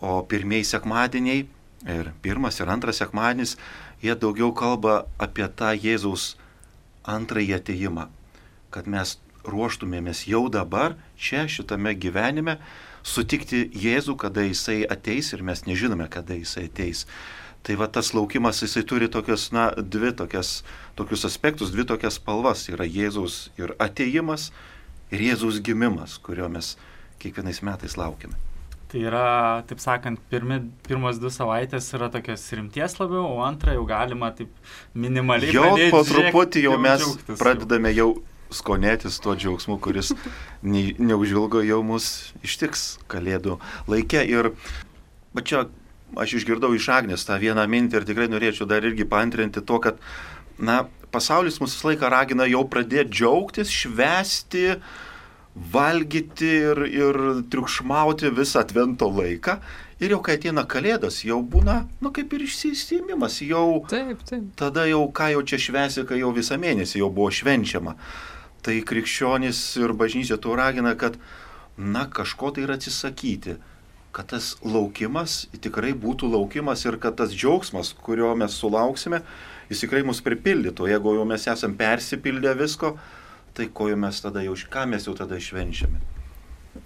[0.01, 1.45] O pirmieji sekmadieniai
[1.89, 3.57] ir pirmas ir antras sekmadienis,
[4.01, 6.35] jie daugiau kalba apie tą Jėzaus
[7.05, 8.07] antrąjį ateimą,
[8.73, 12.59] kad mes ruoštumėmės jau dabar, čia, šitame gyvenime,
[13.03, 17.07] sutikti Jėzų, kada jisai ateis ir mes nežinome, kada jisai ateis.
[17.61, 20.61] Tai va tas laukimas, jisai turi tokias, na, dvi tokias,
[20.97, 22.65] tokius aspektus, dvi tokias spalvas.
[22.73, 24.49] Yra Jėzaus ir ateimas,
[25.13, 26.73] ir Jėzaus gimimas, kurio mes
[27.21, 28.39] kiekvienais metais laukiame.
[28.91, 29.27] Tai yra,
[29.69, 34.51] taip sakant, pirmi, pirmos dvi savaitės yra tokios rimties labiau, o antrą jau galima taip
[34.97, 35.53] minimaliai.
[35.55, 38.09] Jau po truputį jau mes džiaugtis, pradedame jau
[38.51, 40.11] skonėtis tuo džiaugsmu, kuris
[40.59, 42.09] ne, neužilgo jau mus
[42.43, 44.25] ištiks kalėdų laikė.
[44.27, 44.51] Ir
[45.39, 45.63] čia
[46.19, 50.01] aš išgirdau iš Agnės tą vieną mintį ir tikrai norėčiau dar irgi pantrinti to, kad,
[50.59, 54.65] na, pasaulis mus visą laiką ragina jau pradėti džiaugtis, švesti,
[55.71, 57.21] valgyti ir, ir
[57.51, 59.59] triukšmauti visą atvento laiką.
[60.01, 63.83] Ir jau kai ateina kalėdas, jau būna, na nu, kaip ir išsisimimas, jau...
[63.91, 64.47] Taip, taip.
[64.57, 67.93] Tada jau ką jau čia švesi, kai jau visą mėnesį jau buvo švenčiama.
[68.65, 71.19] Tai krikščionis ir bažnyčia tuo ragina, kad,
[71.77, 73.59] na, kažko tai ir atsisakyti
[74.11, 79.21] kad tas laukimas tikrai būtų laukimas ir kad tas džiaugsmas, kurio mes sulauksime,
[79.71, 80.89] jis tikrai mus pripildytų.
[80.91, 82.97] Jeigu jau mes esam persipildę visko,
[83.55, 86.20] tai ko jau mes tada jau, ką mes jau tada švenčiame.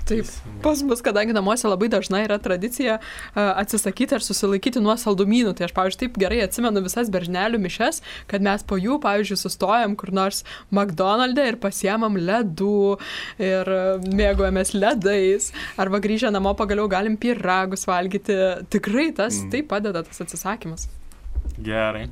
[0.06, 0.26] Taip,
[0.64, 2.98] pas mus, kadangi namuose labai dažnai yra tradicija
[3.38, 8.46] atsisakyti ar susilaikyti nuo saldumynų, tai aš, pavyzdžiui, taip gerai atsimenu visas beržnelių mišes, kad
[8.46, 10.42] mes po jų, pavyzdžiui, sustojam kur nors
[10.74, 12.98] McDonald'e ir pasiemam ledų
[13.42, 13.72] ir
[14.06, 18.38] mėgojamės ledais, arba grįžę namo pagaliau galim pyragus valgyti.
[18.74, 19.54] Tikrai tas mm.
[19.54, 20.90] taip padeda tas atsisakymas.
[21.62, 22.08] Gerai.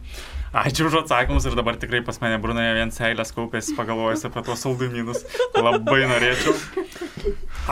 [0.53, 4.61] Ačiū už atsakymus ir dabar tikrai pas mane burnoje vien seilės kaupėsi pagalvojus apie tuos
[4.61, 5.23] saldumynus.
[5.57, 6.53] Labai norėčiau.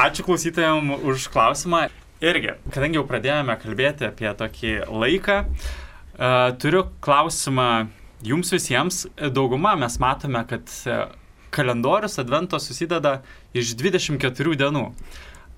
[0.02, 1.84] Ačiū klausytojams už klausimą.
[2.26, 7.70] Irgi, kadangi jau pradėjome kalbėti apie tokį laiką, uh, turiu klausimą
[8.26, 9.06] jums visiems.
[9.30, 10.98] Dauguma mes matome, kad e,
[11.54, 13.20] kalendorius advento susideda
[13.58, 14.86] iš 24 dienų.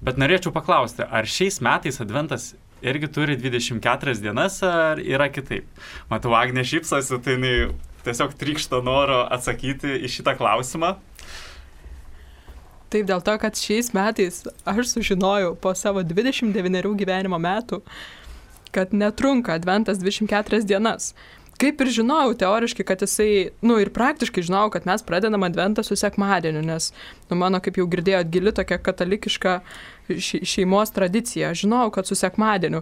[0.04, 2.52] Bet norėčiau paklausti, ar šiais metais adventas
[2.84, 5.66] irgi turi 24 dienas ar yra kitaip?
[6.12, 7.56] Matau, Agne šypsosi, tai jinai
[8.04, 10.98] tiesiog trykšta noro atsakyti į šitą klausimą.
[12.94, 17.80] Taip, dėl to, kad šiais metais aš sužinojau po savo 29 gyvenimo metų,
[18.74, 21.14] kad netrunka adventas 24 dienas.
[21.62, 25.96] Kaip ir žinojau teoriškai, kad jisai, nu ir praktiškai žinojau, kad mes pradedam adventą su
[26.00, 26.90] sekmadieniu, nes,
[27.30, 29.60] nu mano, kaip jau girdėjot, gili tokia katalikiška
[30.10, 31.54] šeimos tradicija.
[31.58, 32.82] Žinojau, kad su sekmadieniu.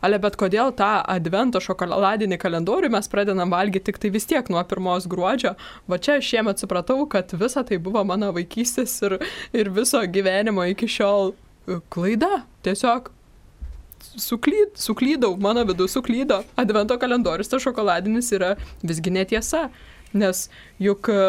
[0.00, 4.62] Ale bet kodėl tą advento šokoladinį kalendorių mes pradedam valgyti tik tai vis tiek nuo
[4.64, 5.52] pirmos gruodžio.
[5.92, 9.18] Va čia šiemet supratau, kad visa tai buvo mano vaikystės ir,
[9.52, 11.34] ir viso gyvenimo iki šiol
[11.92, 12.46] klaida.
[12.64, 13.12] Tiesiog
[14.02, 16.42] suklyd, suklydau, mano vidų suklydo.
[16.60, 19.68] Advento kalendorius tas šokoladinis yra visgi netiesa,
[20.12, 20.46] nes
[20.82, 21.20] juk e,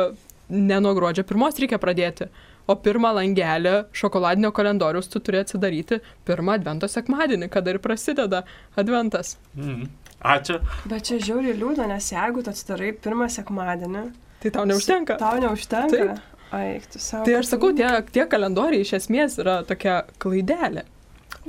[0.49, 2.29] ne nuo gruodžio pirmos reikia pradėti
[2.69, 8.43] o pirmą langelį šokoladinio kalendoriaus tu turi atsidaryti pirmą advento sekmadienį, kada ir prasideda
[8.79, 9.35] adventas.
[9.57, 9.89] Mm.
[10.31, 10.59] Ačiū.
[10.85, 14.03] Bet čia žiauriai liūdna, nes jeigu tu atsidarai pirmą sekmadienį,
[14.43, 15.17] tai tau neužtenka.
[15.21, 15.97] Tau neužtenka.
[15.97, 16.27] Taip.
[16.51, 17.23] Ai, tu savo.
[17.25, 20.83] Tai aš sakau, tie, tie kalendoriai iš esmės yra tokia klaidelė.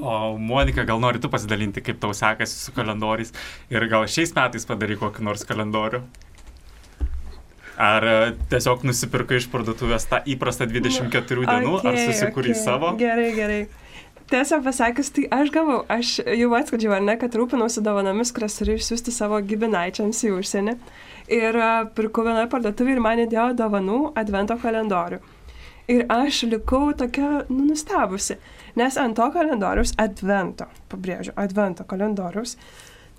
[0.01, 3.33] O Monika, gal nori tu pasidalinti, kaip tau sekasi su kalendoriais
[3.71, 6.01] ir gal šiais metais padaryk kokį nors kalendorių?
[7.83, 8.17] Ar e,
[8.53, 12.65] tiesiog nusipirkai iš parduotuvės tą įprastą 24 dienų, okay, ar susikūrei okay.
[12.65, 12.93] savo?
[13.01, 13.63] Gerai, gerai.
[14.33, 18.79] Tiesą pasakius, tai aš gavau, aš jau atskleidžiau, ar ne, kad rūpinausi dovanomis, kurias turiu
[18.79, 20.77] išsiųsti savo gibinaičiams į užsienį.
[21.33, 25.21] Ir uh, pirkau vienoje parduotuvėje ir man įdėjo dovanų advento kalendorių.
[25.93, 28.39] Ir aš likau tokia nu, nustebusi,
[28.79, 32.57] nes ant to kalendoriaus advento, pabrėžiu, advento kalendoriaus,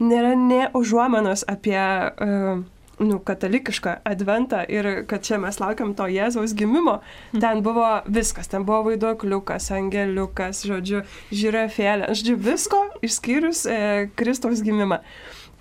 [0.02, 2.64] nėra ne užuomenos apie uh,
[3.00, 7.42] nu, katalikišką adventą ir kad čia mes laukiam to Jėzaus gimimo, mhm.
[7.42, 13.80] ten buvo viskas, ten buvo vaiduokliukas, angeliukas, žodžiu, žirafėlė, žodžiu, visko išskyrus e,
[14.20, 15.02] Kristaus gimimą.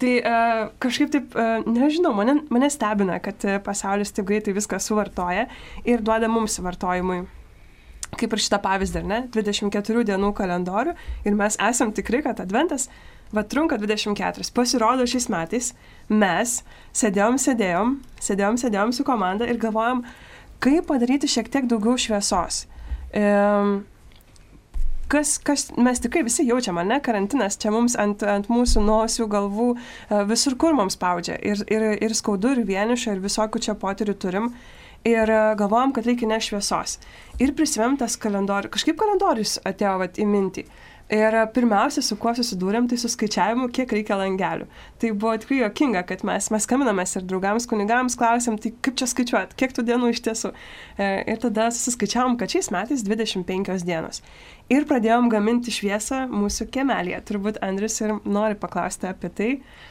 [0.03, 0.39] Tai e,
[0.83, 5.47] kažkaip taip, e, nežinau, mane, mane stebina, kad e, pasaulis taip greitai viską suvartoja
[5.87, 7.23] ir duoda mums vartojimui
[8.21, 10.95] kaip ir šitą pavyzdį, ne, 24 dienų kalendorių
[11.27, 12.89] ir mes esam tikri, kad adventas
[13.33, 14.51] va trunka 24.
[14.55, 15.73] Pasirodo šiais metais
[16.13, 16.59] mes
[16.93, 20.05] sėdėjom, sėdėjom, sėdėjom, sėdėjom su komanda ir galvojom,
[20.63, 22.67] kaip padaryti šiek tiek daugiau šviesos.
[23.13, 23.81] Um,
[25.13, 29.69] kas, kas mes tikrai visi jaučiam, ne, karantinas čia mums ant, ant mūsų nosių, galvų,
[29.77, 31.37] e, visur kur mums spaudžia.
[31.45, 34.53] Ir, ir, ir skaudu, ir vieniša, ir visokių čia potyrių turim.
[35.09, 36.99] Ir e, galvojom, kad reikia ne šviesos.
[37.43, 40.67] Ir prisimėm tas kalendorius, kažkaip kalendorius atėjo vat, į mintį.
[41.13, 44.65] Ir pirmiausia, su kuo susidūrėm, tai su skaičiavimu, kiek reikia langelių.
[45.03, 49.11] Tai buvo tikrai jokinga, kad mes, mes skambinamės ir draugams, kunigams klausėm, tai kaip čia
[49.11, 50.55] skaičiuot, kiek tų dienų iš tiesų.
[50.97, 54.23] E, ir tada susiskaičiavom, kad šiais metais 25 dienos.
[54.73, 57.21] Ir pradėjom gaminti šviesą mūsų kemelėje.
[57.29, 59.51] Turbūt Andris ir nori paklausti apie tai,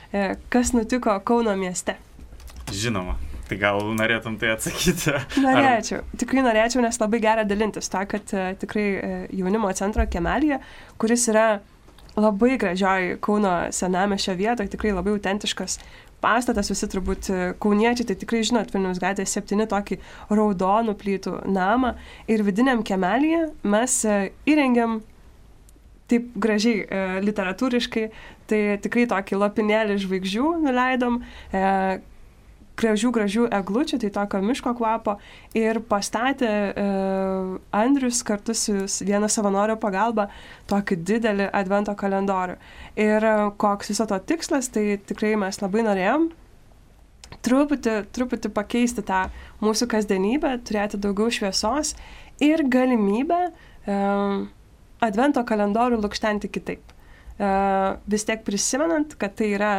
[0.10, 2.00] e, kas nutiko Kauno mieste.
[2.72, 3.20] Žinoma.
[3.52, 5.12] Tai gal norėtum tai atsakyti?
[5.44, 6.20] Norėčiau, Ar...
[6.22, 10.62] tikrai norėčiau, nes labai gera dalintis tą, kad uh, tikrai uh, jaunimo centro kemelėje,
[11.02, 11.50] kuris yra
[12.16, 15.78] labai gražioj Kauno senamešio vietoje, tikrai labai autentiškas
[16.22, 19.98] pastatas, visi turbūt e, kauniečiai, tai tikrai žinot, Vilnius gatvė 7 tokį
[20.30, 21.96] raudonų plytų namą
[22.30, 23.96] ir vidiniam kemelėje mes
[24.46, 25.00] įrengiam
[26.12, 28.06] taip gražiai e, literatūriškai,
[28.52, 31.22] tai tikrai tokį lopinėlį žvaigždžių nuleidom,
[31.56, 31.64] e,
[32.80, 35.18] gražių, gražių eglučių, tai tokio miško kvapo.
[35.58, 36.86] Ir pastatė e,
[37.76, 40.30] Andrius kartu su vieno savanorio pagalba
[40.72, 42.60] tokį didelį advento kalendorių.
[43.00, 46.32] Ir e, koks viso to tikslas, tai tikrai mes labai norėjom
[47.46, 49.26] truputį, truputį pakeisti tą
[49.64, 51.96] mūsų kasdienybę, turėti daugiau šviesos
[52.44, 54.00] ir galimybę e,
[55.02, 56.84] advento kalendorių lukštenti kitaip.
[56.92, 57.52] E,
[58.12, 59.74] vis tiek prisimenant, kad tai yra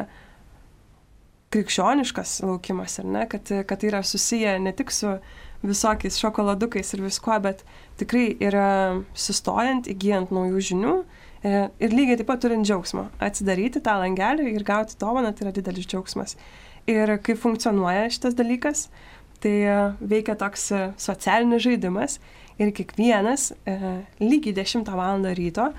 [1.52, 5.16] krikščioniškas laukimas, ar ne, kad, kad tai yra susiję ne tik su
[5.62, 7.62] visokiais šokoladukais ir viskuo, bet
[8.00, 13.06] tikrai yra sustojant, įgyjant naujų žinių e, ir lygiai taip pat turint džiaugsmo.
[13.22, 16.36] Atsidaryti tą langelį ir gauti dovaną tai yra didelis džiaugsmas.
[16.90, 18.88] Ir kaip funkcionuoja šitas dalykas,
[19.42, 22.18] tai e, veikia toks e, socialinis žaidimas
[22.60, 23.52] ir kiekvienas
[24.20, 25.24] lygiai 10 val.
[25.34, 25.70] ryto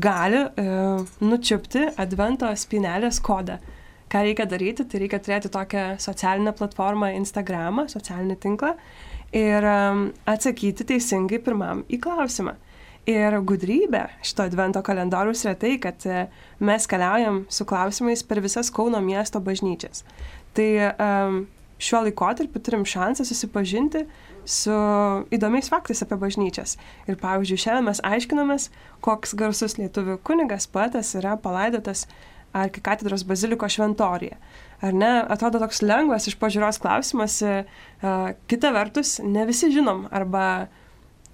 [0.00, 0.40] gali
[1.20, 3.58] nučiupti advento spinelės kodą
[4.14, 8.76] ką reikia daryti, tai reikia turėti tokią socialinę platformą Instagramą, socialinį tinklą
[9.34, 12.54] ir um, atsakyti teisingai pirmam į klausimą.
[13.10, 16.22] Ir gudrybė šito advento kalendorius yra tai, kad e,
[16.64, 20.06] mes keliaujam su klausimais per visas Kauno miesto bažnyčias.
[20.56, 21.42] Tai um,
[21.84, 24.06] šiuo laikotarpiu turim šansą susipažinti
[24.48, 24.76] su
[25.36, 26.78] įdomiais faktais apie bažnyčias.
[27.04, 28.70] Ir pavyzdžiui, šiandien mes aiškinamės,
[29.04, 32.06] koks garsus lietuvių kunigas poetas yra palaidotas
[32.54, 34.38] arkikatedros baziliko šventorija.
[34.84, 37.64] Ar ne, atrodo toks lengvas iš pažiūros klausimas, e,
[38.50, 40.66] kita vertus, ne visi žinom arba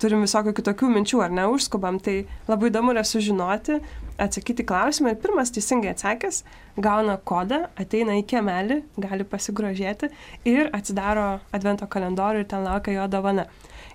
[0.01, 3.81] turim visokių kitokių minčių ar ne, užskubam, tai labai įdomu yra sužinoti,
[4.21, 6.43] atsakyti klausimą ir pirmas teisingai atsakęs
[6.81, 10.11] gauna kodą, ateina į kiemelį, gali pasigrožėti
[10.49, 13.47] ir atsidaro advento kalendorių ir ten laukia jo dovana.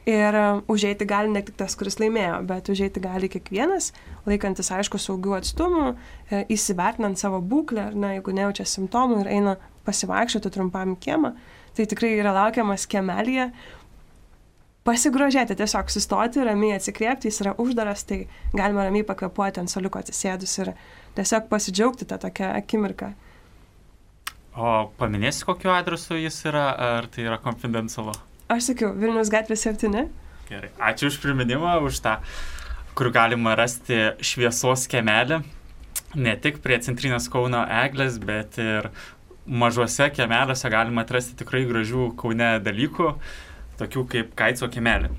[0.06, 3.88] Ir uh, užeiti gali ne tik tas, kuris laimėjo, bet užeiti gali kiekvienas,
[4.30, 5.86] laikantis aišku saugių atstumų,
[6.30, 9.56] e, įsivertinant savo būklę, ar ne, jeigu nejaučia simptomų ir eina
[9.88, 11.34] pasivaikščioti trumpam kiemą,
[11.74, 13.48] tai tikrai yra laukiamas kiemelėje,
[14.86, 20.54] pasigrožėti, tiesiog sustoti, ramiai atsikvėpti, jis yra uždaras, tai galima ramiai pakvepuoti ant soliuko atsisėdus
[20.62, 20.76] ir
[21.18, 23.16] tiesiog pasidžiaugti tą tokią akimirką.
[24.56, 28.14] O paminėsi, kokiu adresu jis yra, ar tai yra konfidencialu?
[28.46, 30.04] Aš sakiau, Vilnius gatvė 7.
[30.46, 32.20] Gerai, ačiū už priminimą, už tą,
[32.94, 35.40] kur galima rasti šviesos kemelį,
[36.14, 38.92] ne tik prie centrinės Kauno eglės, bet ir
[39.50, 43.16] mažuose kemeliuose galima atrasti tikrai gražių Kaune dalykų
[43.82, 45.10] tokių kaip Kaico kemelį.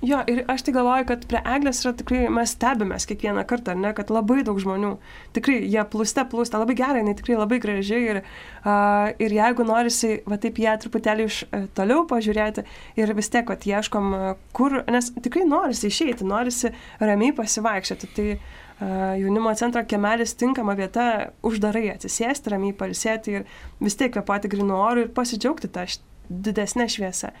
[0.00, 3.90] Jo, ir aš tai galvoju, kad prie eglės yra tikrai, mes stebimės kiekvieną kartą, ne,
[3.96, 4.94] kad labai daug žmonių,
[5.36, 10.14] tikrai jie plūste plūsta, labai gerai, jinai tikrai labai gražiai ir, uh, ir jeigu norisi,
[10.24, 12.64] va taip ją truputėlį iš uh, toliau pažiūrėti
[12.96, 16.72] ir vis tiek, kad ieškom, uh, kur, nes tikrai norisi išeiti, norisi
[17.04, 21.10] ramiai pasivaikščioti, tai uh, jaunimo centro kemelis tinkama vieta
[21.44, 23.48] uždarai atsisėsti, ramiai palisėti ir
[23.84, 25.84] vis tiek kvepati grinu oru ir pasidžiaugti tą
[26.30, 27.34] didesnę šviesą.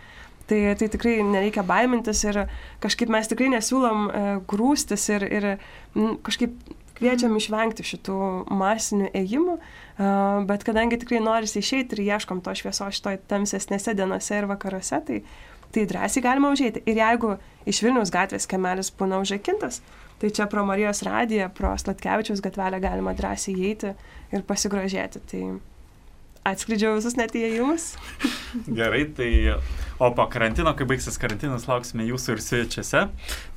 [0.48, 2.44] Tai, tai tikrai nereikia baimintis ir
[2.82, 5.46] kažkaip mes tikrai nesiūlom e, grūstis ir, ir
[5.94, 6.56] m, kažkaip
[7.00, 8.16] kviečiam išvengti šitų
[8.60, 10.10] masinių ėjimų, e,
[10.50, 15.22] bet kadangi tikrai norisi išeiti ir ieškom to švieso šitoj tamsesnėse dienose ir vakaruose, tai,
[15.72, 16.84] tai drąsiai galima užeiti.
[16.90, 17.36] Ir jeigu
[17.70, 19.80] iš Vilniaus gatvės kemelis būna užakintas,
[20.20, 23.94] tai čia pro Marijos radiją, pro Slatkevičiaus gatvelę galima drąsiai įeiti
[24.34, 25.24] ir pasigrožėti.
[25.30, 25.44] Tai
[26.46, 27.94] atskleidžiau visus net įėjimus.
[28.78, 29.30] Gerai, tai
[30.00, 33.02] o po karantino, kai baigsis karantinas, lauksime jūsų ir svečiuose.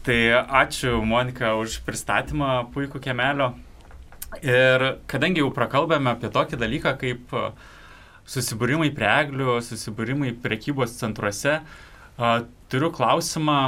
[0.04, 0.18] Tai
[0.64, 3.54] ačiū Monika už pristatymą puikų kemelio.
[4.44, 7.34] Ir kadangi jau prakalbėme apie tokį dalyką kaip
[8.30, 11.60] susibūrimai prie eglių, susibūrimai prekybos centruose,
[12.72, 13.60] turiu klausimą.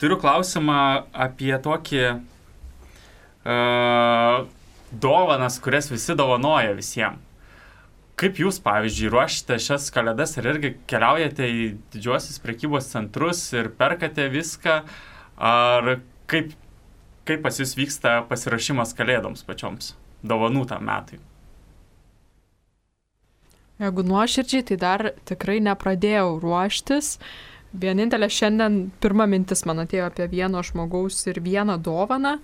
[0.00, 0.80] Turiu klausimą
[1.26, 2.02] apie tokį
[5.02, 7.22] dovanas, kurias visi dovanoja visiems.
[8.16, 14.30] Kaip jūs, pavyzdžiui, ruošite šias kalėdas ir irgi keliaujate į didžiuosius prekybos centrus ir perkate
[14.32, 14.78] viską,
[15.36, 15.90] ar
[16.32, 16.54] kaip,
[17.28, 19.92] kaip pas jūs vyksta pasirašymas kalėdoms pačioms,
[20.24, 21.20] dovanų tam metui?
[23.84, 27.18] Jeigu nuoširdžiai, tai dar tikrai nepradėjau ruoštis.
[27.76, 32.38] Vienintelė šiandien pirma mintis man atėjo apie vieno žmogaus ir vieną dovaną.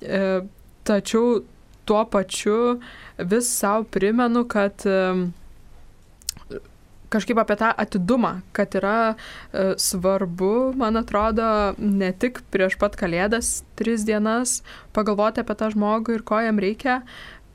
[0.00, 0.46] E,
[0.88, 1.42] tačiau
[1.84, 2.80] tuo pačiu
[3.18, 4.86] vis savo primenu, kad
[7.14, 11.46] kažkaip apie tą atidumą, kad yra e, svarbu, man atrodo,
[11.78, 14.60] ne tik prieš pat kalėdas tris dienas
[14.96, 17.02] pagalvoti apie tą žmogų ir ko jam reikia,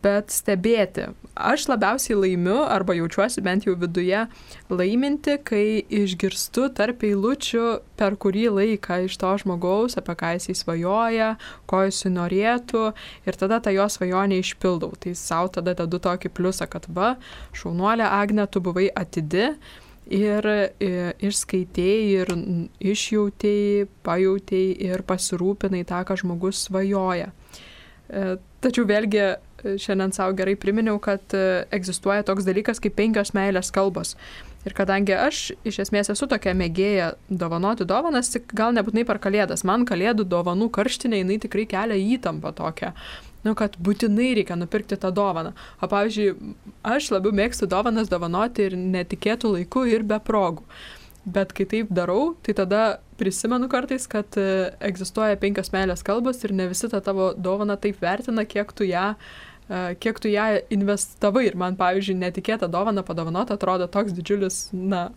[0.04, 1.10] bet stebėti.
[1.40, 4.26] Aš labiausiai laimiu, arba jaučiuosi bent jau viduje
[4.72, 7.66] laiminti, kai išgirstu tarp eilučių
[8.00, 11.34] per kurį laiką iš to žmogaus, apie ką jis įsvajoja,
[11.70, 12.86] ko jis norėtų
[13.28, 14.94] ir tada tą jo svajonę išpildau.
[15.00, 17.16] Tai savo tada dedu tokį pliusą, kad va,
[17.56, 19.54] šaunuolė Agne, tu buvai atidi
[20.10, 20.46] ir
[21.30, 22.32] išskaitėjai, ir
[22.92, 27.30] išjautėjai, pajutėjai ir pasirūpinai tą, ką žmogus svajoja.
[28.10, 29.28] E, tačiau vėlgi
[29.63, 34.15] šiandien savo gerai priminiau, kad e, egzistuoja toks dalykas kaip penkios meilės kalbos.
[34.67, 39.63] Ir kadangi aš iš esmės esu tokia mėgėja dovanoti dovanas, tik gal nebūtinai per kalėdas,
[39.63, 42.91] man kalėdų dovanų karštinė jinai tikrai kelia įtampą tokią.
[43.48, 45.54] Nu, kad būtinai reikia nupirkti tą dovaną.
[45.80, 50.67] O pavyzdžiui, aš labiau mėgstu dovanas dovanoti ir netikėtų laikų ir be progų.
[51.30, 56.52] Bet kai taip darau, tai tada prisimenu kartais, kad e, egzistuoja penkios meilės kalbos ir
[56.56, 61.46] ne visi tą tavo dovaną taip vertina, kiek tu ją uh, kiek tu ją investavai
[61.50, 65.10] ir man, pavyzdžiui, netikėta dovana padovanota atrodo toks didžiulis, na,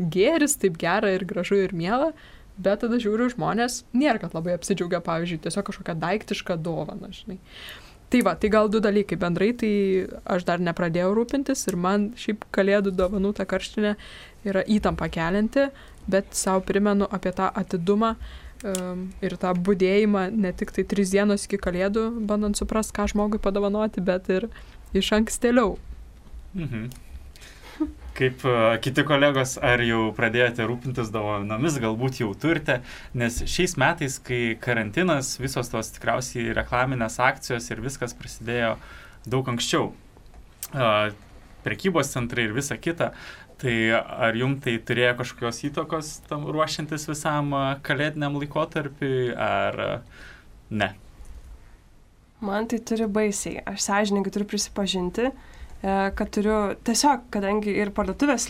[0.00, 2.14] gėris, taip gera ir gražu ir miela,
[2.60, 7.38] bet tada žiūriu žmonės, nėra, kad labai apsidžiaugia, pavyzdžiui, tiesiog kažkokią daiktišką dovaną, žinai.
[8.10, 9.72] Tai va, tai gal du dalykai bendrai, tai
[10.26, 13.94] aš dar nepradėjau rūpintis ir man šiaip kalėdų dovanų ta karštinė
[14.50, 15.68] yra įtampa kelianti,
[16.10, 21.46] bet savo primenu apie tą atidumą, um, ir tą būdėjimą ne tik tai tris dienos
[21.46, 24.50] iki kalėdų, bandant suprasti, ką žmogui padovanoti, bet ir
[24.96, 25.78] iš ankstėliau.
[26.54, 26.90] Mhm.
[28.20, 28.54] kaip e,
[28.84, 32.80] kiti kolegos, ar jau pradėjote rūpintis dovanomis, galbūt jau turite,
[33.16, 38.74] nes šiais metais, kai karantinas, visos tos tikriausiai reklaminės akcijos ir viskas prasidėjo
[39.30, 39.94] daug anksčiau.
[41.64, 43.14] Prekybos centrai ir visa kita.
[43.60, 47.52] Tai ar jums tai turėjo kažkokios įtakos tam ruošiantis visam
[47.84, 49.76] kalėdiniam laikotarpiui, ar
[50.72, 50.94] ne?
[52.40, 53.60] Man tai turi baisiai.
[53.68, 56.56] Aš sąžininkai turiu prisipažinti, e, kad turiu
[56.88, 58.48] tiesiog, kadangi ir parduotuvės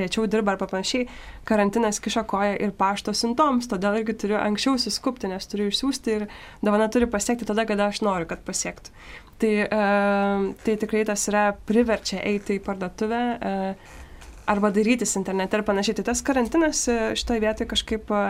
[0.00, 1.04] rečiau dirba ar panašiai,
[1.48, 6.26] karantinas kišo koją ir pašto siuntoms, todėl irgi turiu anksčiau suskupti, nes turiu išsiųsti ir
[6.64, 8.96] dovana turi pasiekti tada, kada aš noriu, kad pasiektų.
[9.38, 13.24] Tai, uh, tai tikrai tas yra priverčia eiti į parduotuvę.
[13.38, 14.06] Uh,
[14.48, 15.98] arba darytis internete ir panašiai.
[15.98, 18.22] Tai tas karantinas e, šitoje vietoje kažkaip e,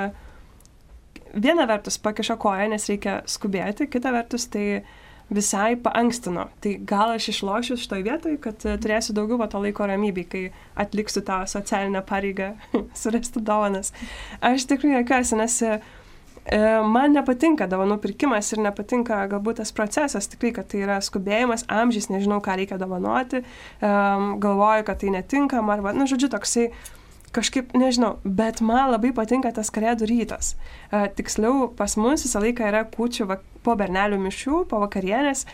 [1.34, 4.82] viena vertus pakišo koją, nes reikia skubėti, kita vertus tai
[5.28, 6.48] visai paankstino.
[6.64, 10.44] Tai gal aš išlošiu šitoje vietoje, kad e, turėsiu daugiau to laiko ramybį, kai
[10.86, 12.54] atliksiu tą socialinę pareigą
[13.02, 13.94] surasti dovanas.
[14.40, 15.60] Aš tikrai jokiuosi, nes
[16.88, 22.08] man nepatinka dovanų pirkimas ir nepatinka galbūt tas procesas, tikrai, kad tai yra skubėjimas, amžiais,
[22.12, 23.42] nežinau, ką reikia dovanoti,
[23.80, 26.70] galvoju, kad tai netinkama, arba, na, nu, žodžiu, toksai
[27.34, 30.54] kažkaip, nežinau, bet man labai patinka tas kalėdų rytas.
[30.90, 33.28] E, tiksliau, pas mus visą laiką yra kučių
[33.68, 35.44] po bernelių mišių, po vakarienės,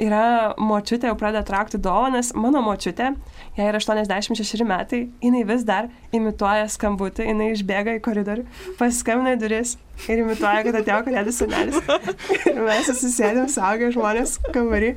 [0.00, 2.32] yra močiutė, jau pradeda traukti dovanas.
[2.36, 3.12] Mano močiutė,
[3.58, 8.46] jai yra 86 metai, jinai vis dar imituoja skambutį, jinai išbėga į koridorių,
[8.80, 9.76] paskambina į duris
[10.08, 11.80] ir imituoja, kad atėjo kalėdų senelis.
[12.48, 14.94] ir mes susisėdėm saugę žmonės kambarį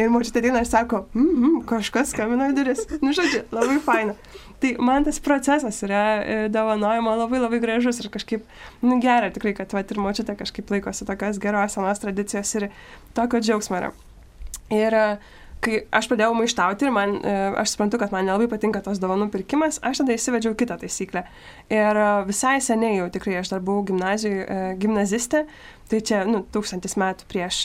[0.00, 2.86] ir močiutė ateina ir sako, mm -hmm, kažkas skambino į duris.
[3.02, 4.16] Nu, žodžiu, labai faina.
[4.56, 8.46] Tai man tas procesas yra e, dovanojimo labai labai gražus ir kažkaip
[8.80, 12.15] nu, gera tikrai, kad va, ir močiutė kažkaip laikosi tokios geros senos tradicijos
[12.58, 12.70] ir
[13.16, 13.90] tokio džiaugsmo yra.
[14.74, 15.04] Ir e,
[15.64, 19.28] kai aš pradėjau maištauti ir man, e, aš suprantu, kad man nelabai patinka tos dovanų
[19.34, 21.26] pirkimas, aš tada įsivedžiau kitą taisyklę.
[21.72, 25.46] Ir e, visai seniai jau tikrai aš dar buvau gimnazijoje, gimnazistė,
[25.90, 27.64] tai čia, nu, tūkstantis metų prieš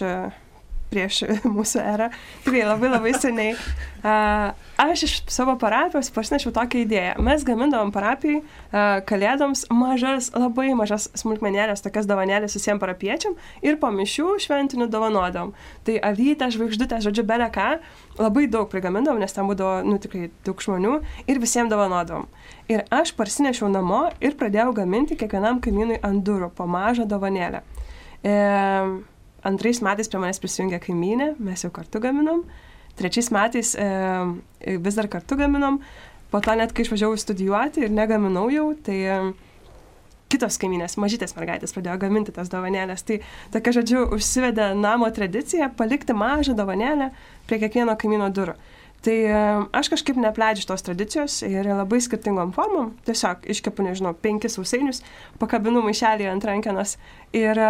[0.92, 1.24] prieš
[1.58, 2.10] mūsų erą,
[2.46, 3.56] tikrai labai labai seniai.
[4.82, 7.14] Aš iš savo parapijos parsinešiau tokią idėją.
[7.22, 8.42] Mes gamindavom parapijai
[9.08, 15.54] kalėdoms mažas, labai mažas smulkmenėlės, tokias dovanėlės visiems parapiečiam ir po mišių šventinių dovanodom.
[15.86, 17.70] Tai avytę, žvaigždutę, žodžiu, belę ką,
[18.20, 20.98] labai daug prigamindavom, nes ten būdavo, nu tikrai daug žmonių
[21.30, 22.26] ir visiems dovanodom.
[22.72, 27.62] Ir aš parsinešiau namo ir pradėjau gaminti kiekvienam kaimynui ant durų po mažą dovanėlę.
[28.22, 28.36] E,
[29.48, 32.44] Antrais metais prie manęs prisijungė kaimynė, mes jau kartu gaminom.
[33.00, 33.88] Trečiais metais e,
[34.78, 35.80] vis dar kartu gaminom.
[36.32, 39.16] Po to net kai išvažiavau studijuoti ir negaminau jau, tai e,
[40.32, 43.04] kitos kaimynės, mažytės mergaitės pradėjo gaminti tas dovanėlės.
[43.08, 43.18] Tai
[43.56, 47.10] tokia, žodžiu, užsivedė namo tradicija palikti mažą dovanėlę
[47.50, 48.56] prie kiekvieno kaimyno durų.
[49.02, 49.38] Tai e,
[49.74, 52.92] aš kažkaip nepleidžiu tos tradicijos ir labai skirtingom formom.
[53.08, 55.00] Tiesiog iškepu, nežinau, penkis sausainius,
[55.42, 57.00] pakabinu maišelį ant rankenos.
[57.34, 57.70] Ir e,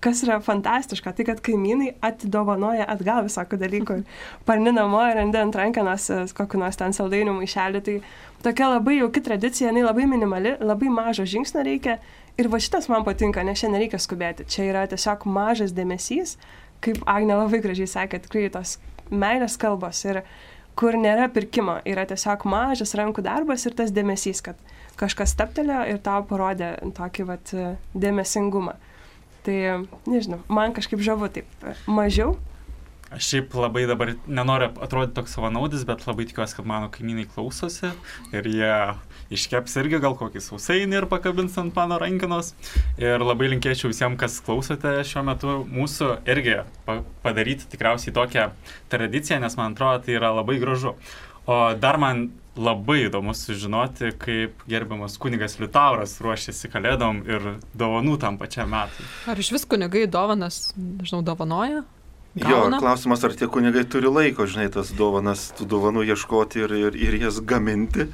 [0.00, 3.98] kas yra fantastiška, tai kad kaimynai atidovanoja atgal visokių dalykų.
[4.48, 7.84] Parni namo ir randi ant rankenos e, kokiu nors ten saldainių maišelį.
[7.84, 7.98] Tai
[8.48, 11.98] tokia labai jauki tradicija, jinai labai minimali, labai mažo žingsnio reikia.
[12.40, 14.48] Ir va šitas man patinka, nes šiandien nereikia skubėti.
[14.48, 16.38] Čia yra tiesiog mažas dėmesys,
[16.80, 18.78] kaip Agne labai gražiai sakė, tikrai tos
[19.10, 20.00] meilės kalbos.
[20.08, 20.22] Ir
[20.80, 24.60] kur nėra pirkimo, yra tiesiog mažas rankų darbas ir tas dėmesys, kad
[25.00, 27.52] kažkas staptelėjo ir tau parodė tokį vat,
[27.92, 28.76] dėmesingumą.
[29.44, 29.58] Tai
[30.08, 32.36] nežinau, man kažkaip žavu taip mažiau,
[33.10, 37.88] Aš šiaip labai dabar nenoriu atrodyti toks savanaudis, bet labai tikiuosi, kad mano kaimynai klausosi
[38.30, 38.74] ir jie
[39.30, 42.52] iškeps irgi gal kokį sausainį ir pakabins ant mano rankinos.
[43.00, 46.60] Ir labai linkėčiau visiems, kas klausote šiuo metu mūsų irgi
[47.24, 48.50] padaryti tikriausiai tokią
[48.92, 50.96] tradiciją, nes man atrodo, tai yra labai gražu.
[51.50, 52.28] O dar man
[52.60, 57.46] labai įdomu sužinoti, kaip gerbiamas kunigas Liutauras ruošiasi kalėdom ir
[57.78, 59.06] dovanų tam pačiam metui.
[59.30, 61.84] Ar iš vis kunigai dovanas, nežinau, dovanoja?
[62.34, 62.76] Gauna?
[62.76, 66.98] Jo, klausimas, ar tie kunigai turi laiko, žinai, tas dovanas, tų dovanų ieškoti ir, ir,
[67.08, 68.06] ir jas gaminti.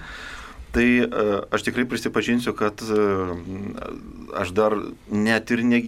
[0.77, 3.33] Tai uh, aš tikrai prisipažinsiu, kad uh,
[4.37, 4.77] aš dar
[5.09, 5.81] net ir, ne,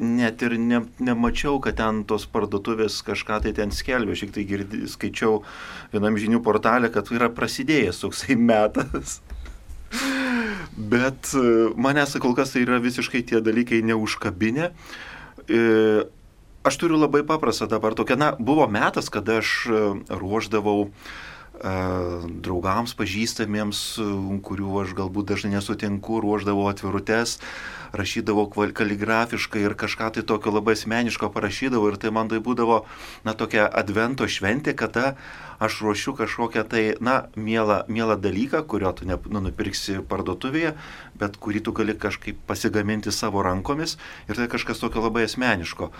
[0.00, 4.16] net ir ne, nemačiau, kad ten tos parduotuvės kažką tai ten skelbė.
[4.16, 5.42] Šiek tiek girdi, skaičiau
[5.92, 9.20] vienam žinių portalė, kad yra prasidėjęs toksai metas.
[10.94, 14.72] Bet uh, manęs kol kas tai yra visiškai tie dalykai neužkabinę.
[15.44, 16.04] Uh,
[16.64, 20.86] Aš turiu labai paprastą dabar tokią, na, buvo metas, kada aš e, ruoždavau
[21.62, 23.80] draugams, pažįstamiems,
[24.44, 27.38] kurių aš galbūt dažnai nesutinku, ruoždavau atvirutes,
[27.94, 32.82] rašydavau kaligrafiškai ir kažką tai tokio labai asmeniško parašydavau ir tai man tai būdavo,
[33.24, 35.14] na, tokia advento šventė, kada
[35.62, 40.74] aš ruošiu kažkokią tai, na, mielą, mielą dalyką, kurio tu ne, nu, nupirksi parduotuvėje,
[41.20, 43.96] bet kurį tu gali kažkaip pasigaminti savo rankomis
[44.28, 45.92] ir tai kažkas tokio labai asmeniško.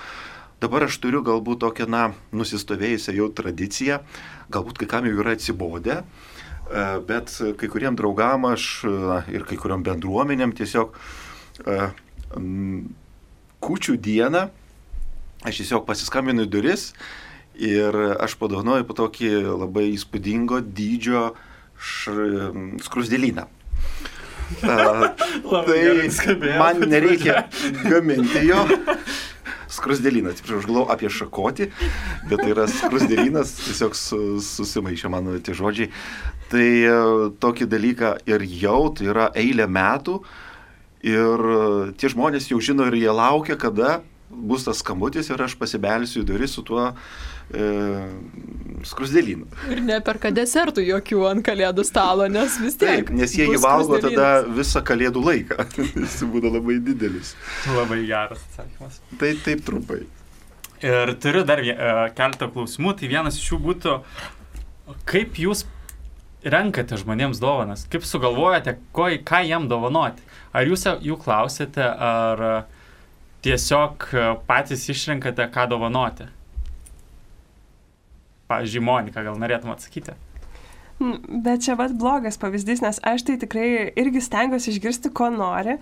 [0.63, 4.01] Dabar aš turiu galbūt tokią, na, nusistovėjusią jau tradiciją,
[4.55, 8.87] galbūt kai kam jau yra atsibodę, e, bet kai kuriem draugam aš
[9.35, 10.95] ir kai kuriam bendruomenėm tiesiog
[11.67, 11.79] e,
[13.65, 14.49] kučių dieną
[15.45, 16.93] aš tiesiog pasiskambinu į duris
[17.55, 19.31] ir aš padovanoju po tokį
[19.61, 21.35] labai įspūdingo dydžio
[21.79, 22.15] š...
[22.87, 23.47] skrusdėlyną.
[24.61, 25.09] Uh,
[25.67, 27.47] tai man nereikia
[27.87, 28.65] gaminti jo,
[29.73, 31.69] skrusdėlynas, atsiprašau, aš galvoju apie šakotį,
[32.31, 33.99] bet tai yra skrusdėlynas, tiesiog
[34.45, 35.91] susimaišė mano tie žodžiai.
[36.53, 36.97] Tai e,
[37.43, 40.19] tokį dalyką ir jau, tai yra eilė metų
[41.05, 41.61] ir e,
[42.01, 44.01] tie žmonės jau žino ir jie laukia, kada
[44.31, 46.93] bus tas skambutis ir aš pasibelsiu į duris su tuo
[47.53, 47.68] e,
[48.88, 49.49] skrusdėlynu.
[49.72, 53.05] Ir neperka desertų jokių ant kalėdų stalo, nes vis tiek.
[53.05, 55.68] Taip, nes jie jį valgo tada visą kalėdų laiką.
[56.05, 57.34] Jis būna labai didelis.
[57.74, 59.01] Labai geras atsakymas.
[59.20, 60.05] Tai taip trumpai.
[60.84, 61.76] Ir turiu dar uh,
[62.16, 62.97] keletą klausimų.
[63.01, 63.99] Tai vienas iš jų būtų,
[65.09, 65.64] kaip jūs
[66.45, 67.86] renkate žmonėms dovanas?
[67.90, 70.24] Kaip sugalvojate, ko, ką jiem dovanoti?
[70.55, 72.66] Ar jūs jų klausėte, ar
[73.45, 74.09] tiesiog
[74.49, 76.28] patys išrenkate, ką dovanoti?
[78.51, 80.14] Pavyzdžiui, Monika, gal norėtum atsakyti?
[81.01, 83.68] Bet čia vad blogas pavyzdys, nes aš tai tikrai
[83.99, 85.78] irgi stengiuosi išgirsti, ko nori,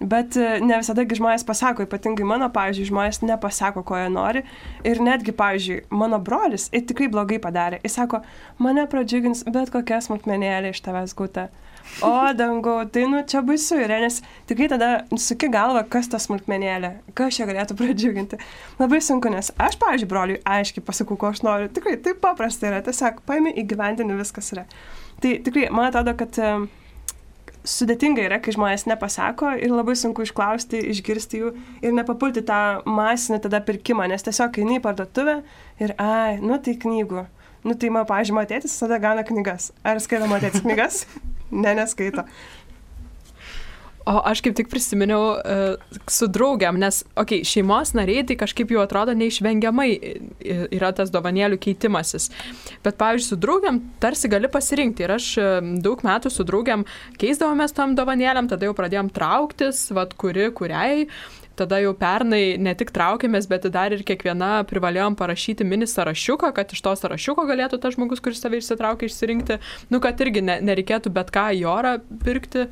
[0.00, 4.42] bet e, ne visada žmonės pasako, ypatingai mano, pavyzdžiui, žmonės nepasako, ko jie nori.
[4.88, 7.80] Ir netgi, pavyzdžiui, mano brolis ir tikrai blogai padarė.
[7.84, 8.22] Jis sako,
[8.62, 11.50] mane pradžiugins bet kokia smulkmenėlė iš tavęs gūta.
[12.06, 16.92] O, dangau, tai nu čia baisu yra, nes tikrai tada suki galva, kas ta smulkmenėlė,
[17.18, 18.38] kas čia galėtų pradžiuginti.
[18.80, 21.70] Labai sunku, nes aš, pavyzdžiui, broliui aiškiai pasakau, ko aš noriu.
[21.74, 24.68] Tikrai taip paprasta yra, tiesiog paimi įgyvendini viskas yra.
[25.20, 26.68] Tai tikrai, man atrodo, kad um,
[27.66, 31.50] sudėtinga yra, kai žmonės nepasako ir labai sunku išklausti, išgirsti jų
[31.84, 35.40] ir nepapulti tą masinį tada pirkimą, nes tiesiog eini į parduotuvę
[35.82, 37.26] ir, ai, nu tai knygų.
[37.68, 39.68] Nu tai man, pažiūrėjau, tėtis visada gauna knygas.
[39.84, 41.02] Ar skaito tėtis knygas?
[41.64, 42.24] ne, neskaito.
[44.08, 48.72] O aš kaip tik prisiminiau uh, su draugiam, nes, okei, okay, šeimos nariai tai kažkaip
[48.72, 49.90] jau atrodo neišvengiamai
[50.72, 52.30] yra tas dovanėlių keitimasis.
[52.84, 55.04] Bet, pavyzdžiui, su draugiam tarsi gali pasirinkti.
[55.04, 55.26] Ir aš
[55.84, 56.86] daug metų su draugiam
[57.20, 61.04] keisdavomės tam dovanėliam, tada jau pradėjom trauktis, vad kuri, kuriai.
[61.04, 66.52] Uh, tada jau pernai ne tik traukėmės, bet dar ir kiekviena privalėjom parašyti mini sąrašiuką,
[66.56, 69.60] kad iš to sąrašiuko galėtų tas žmogus, kuris save išsitraukia, išsirinkti,
[69.92, 72.68] nu, kad irgi ne, nereikėtų bet ką į orą pirkti.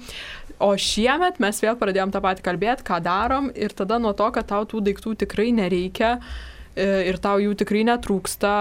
[0.65, 4.49] O šiemet mes vėl pradėjom tą patį kalbėti, ką darom ir tada nuo to, kad
[4.51, 8.53] tau tų daiktų tikrai nereikia e, ir tau jų tikrai netrūksta,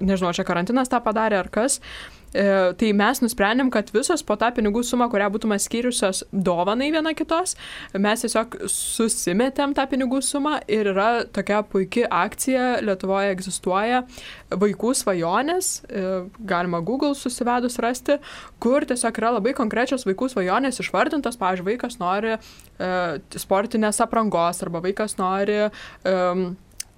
[0.00, 1.80] nežinau, čia karantinas tą padarė ar kas,
[2.32, 7.54] tai mes nusprendėm, kad visos po tą pinigų sumą, kurią būtume skyriusios dovanai viena kitos,
[7.96, 14.02] mes tiesiog susimetėm tą pinigų sumą ir yra tokia puikia akcija, Lietuvoje egzistuoja
[14.50, 16.04] vaikų svajonės, e,
[16.48, 18.18] galima Google susivedus rasti,
[18.62, 22.38] kur tiesiog yra labai konkrečios vaikų svajonės išvardintos, pavyzdžiui, vaikas nori e,
[23.36, 26.48] sportinės aprangos arba vaikas nori um,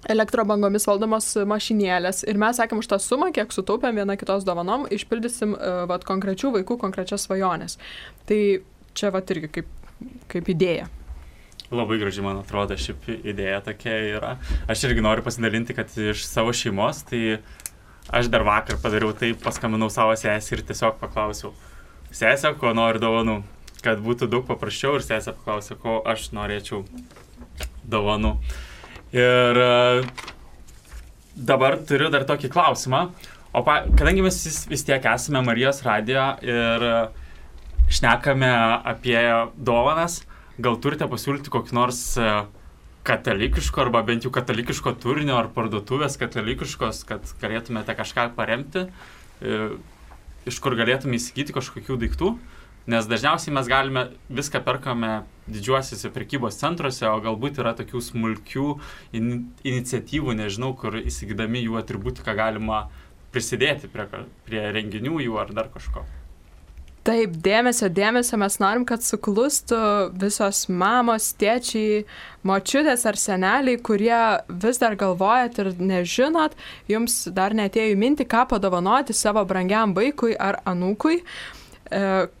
[0.09, 2.23] elektrobangomis valdomos mašinėlės.
[2.29, 6.55] Ir mes sakėm už tą sumą, kiek sutaupėm viena kitos dovanom, išpildysim uh, vat, konkrečių
[6.57, 7.77] vaikų konkrečias svajonės.
[8.29, 8.41] Tai
[8.97, 9.69] čia vat irgi kaip,
[10.31, 10.89] kaip idėja.
[11.71, 14.31] Labai graži, man atrodo, šiaip idėja tokia yra.
[14.71, 17.37] Aš irgi noriu pasidalinti, kad iš savo šeimos, tai
[18.11, 21.53] aš dar vakar padariau taip, paskambinau savo sesį ir tiesiog paklausiau,
[22.11, 23.37] sesė, ko nori dovanų,
[23.85, 26.83] kad būtų daug paprasčiau ir sesė paklausė, ko aš norėčiau
[27.87, 28.35] dovanų.
[29.11, 30.03] Ir e,
[31.35, 33.05] dabar turiu dar tokį klausimą.
[33.51, 36.85] O pa, kadangi mes vis, vis tiek esame Marijos radijo ir
[37.91, 38.51] šnekame
[38.87, 39.19] apie
[39.59, 40.21] dovanas,
[40.63, 42.29] gal turite pasiūlyti kokį nors e,
[43.07, 48.85] katalikiško arba bent jau katalikiško turinio ar parduotuvės katalikiškos, kad galėtumėte kažką paremti,
[49.41, 49.59] e,
[50.47, 52.33] iš kur galėtume įsigyti kažkokių daiktų.
[52.89, 55.21] Nes dažniausiai mes galime viską perkame
[55.51, 58.69] didžiuosiuose prekybos centruose, o galbūt yra tokių smulkių
[59.17, 59.27] in,
[59.61, 62.87] iniciatyvų, nežinau, kur įsigydami jų atributiką galima
[63.31, 64.07] prisidėti prie,
[64.47, 66.07] prie renginių jų ar dar kažko.
[67.05, 69.77] Taip, dėmesio, dėmesio mes norim, kad suklustų
[70.21, 72.03] visos mamos, tėčiai,
[72.45, 74.19] močiutės ar seneliai, kurie
[74.49, 76.53] vis dar galvojat ir nežinot,
[76.89, 81.21] jums dar netėjo į mintį, ką padovanoti savo brangiam vaikui ar anūkui.
[81.21, 81.60] E,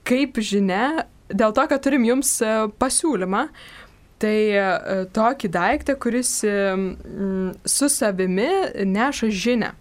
[0.07, 3.45] kaip žinia, dėl to, kad turim jums e, pasiūlymą,
[4.21, 4.65] tai e,
[5.15, 6.33] tokį daiktą, kuris
[7.75, 8.49] su savimi
[8.85, 9.71] neša žinę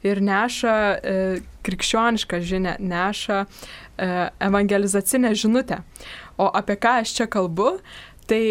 [0.00, 0.74] ir neša
[1.66, 3.42] krikščionišką žinę, neša
[4.40, 5.82] evangelizacinę žinutę.
[6.40, 7.74] O apie ką aš čia kalbu,
[8.30, 8.44] Tai,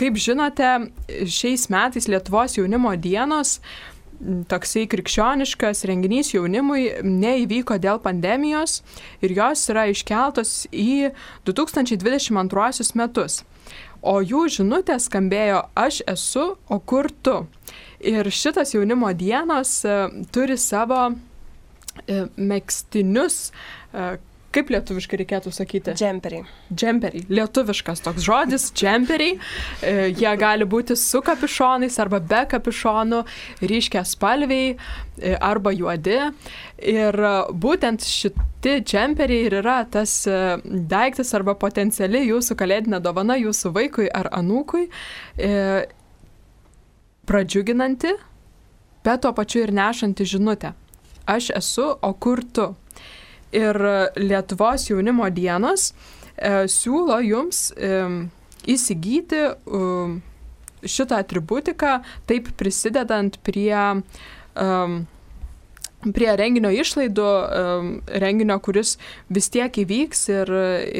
[0.00, 0.68] kaip žinote,
[1.28, 3.58] šiais metais Lietuvos jaunimo dienos
[4.48, 8.80] toksai krikščioniškas renginys jaunimui neįvyko dėl pandemijos
[9.24, 11.12] ir jos yra iškeltos į
[11.48, 13.42] 2022 metus.
[14.04, 17.46] O jų žinutė skambėjo aš esu, o kur tu.
[18.04, 19.94] Ir šitas jaunimo dienos e,
[20.32, 24.18] turi savo e, mėgstinius e,
[24.54, 25.94] kaip lietuviškai reikėtų sakyti?
[25.98, 26.44] Džemperiai.
[26.72, 27.24] Džemperiai.
[27.32, 29.38] Lietuviškas toks žodis, džemperiai.
[29.82, 33.22] E, jie gali būti su kapišonais arba be kapišonų,
[33.64, 36.20] ryškia spalviai e, arba juodi.
[36.94, 37.34] Ir e,
[37.64, 44.08] būtent šitie džemperiai ir yra tas e, daiktas arba potenciali jūsų kalėdinė dovana jūsų vaikui
[44.14, 44.86] ar anūkui.
[45.36, 45.52] E,
[47.24, 48.14] pradžiuginanti,
[49.04, 50.74] bet tuo pačiu ir nešanti žinutę.
[51.24, 52.74] Aš esu, o kur tu?
[53.54, 53.78] Ir
[54.18, 55.92] Lietuvos jaunimo dienos
[56.36, 57.96] e, siūlo jums e,
[58.74, 59.82] įsigyti e,
[60.84, 61.98] šitą atributiką,
[62.28, 64.70] taip prisidedant prie e,
[66.04, 67.28] prie renginio išlaidų,
[68.20, 68.90] renginio, kuris
[69.32, 70.50] vis tiek įvyks ir,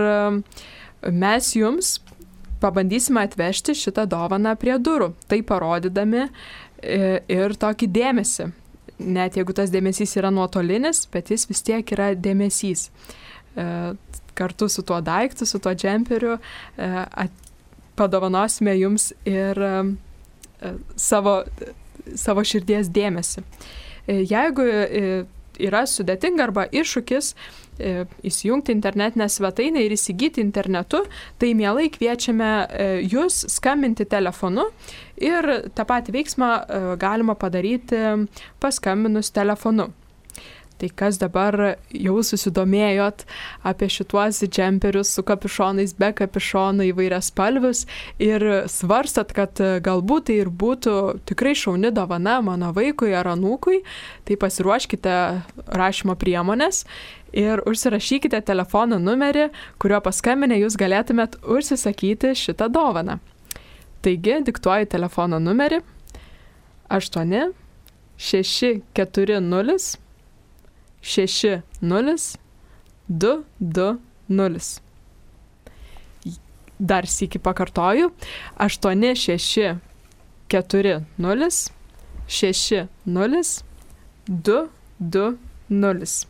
[1.12, 2.00] mes jums
[2.62, 8.51] pabandysime atvežti šitą dovaną prie durų, tai parodydami e, ir tokį dėmesį.
[9.01, 12.89] Net jeigu tas dėmesys yra nuotolinis, bet jis vis tiek yra dėmesys.
[13.57, 13.68] E,
[14.38, 17.28] kartu su tuo daiktu, su tuo džemperiu e,
[17.99, 19.57] padovanosime jums ir
[20.95, 21.34] savo,
[22.18, 23.43] savo širdies dėmesį.
[24.07, 24.64] Jeigu
[25.62, 27.34] yra sudėtinga arba iššūkis,
[28.24, 31.04] įsijungti internetinę svetainę ir įsigyti internetu,
[31.42, 34.68] tai mielai kviečiame e, jūs skambinti telefonu
[35.22, 38.04] ir tą patį veiksmą e, galima padaryti
[38.62, 39.92] paskambinus telefonu.
[40.82, 41.54] Tai kas dabar
[41.94, 43.22] jau susidomėjot
[43.70, 47.84] apie šituos džemperius su kapišonais, be kapišonų įvairias spalvius
[48.18, 50.96] ir svarstat, kad galbūt tai ir būtų
[51.30, 53.84] tikrai šauni dovana mano vaikui ar anūkui,
[54.26, 55.14] tai pasiruoškite
[55.70, 56.88] rašymo priemonės
[57.38, 63.22] ir užsirašykite telefono numerį, kuriuo paskambinę jūs galėtumėt užsisakyti šitą dovaną.
[64.02, 65.86] Taigi, diktuoju telefono numerį
[66.90, 67.54] 8
[68.18, 70.02] 640
[71.02, 72.38] 60
[73.10, 74.82] 220.
[76.82, 78.12] Dar sėki pakartoju.
[78.58, 79.78] 86
[80.52, 81.72] 40
[82.28, 82.88] 60
[84.30, 86.28] 220.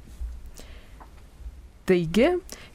[1.85, 2.27] Taigi,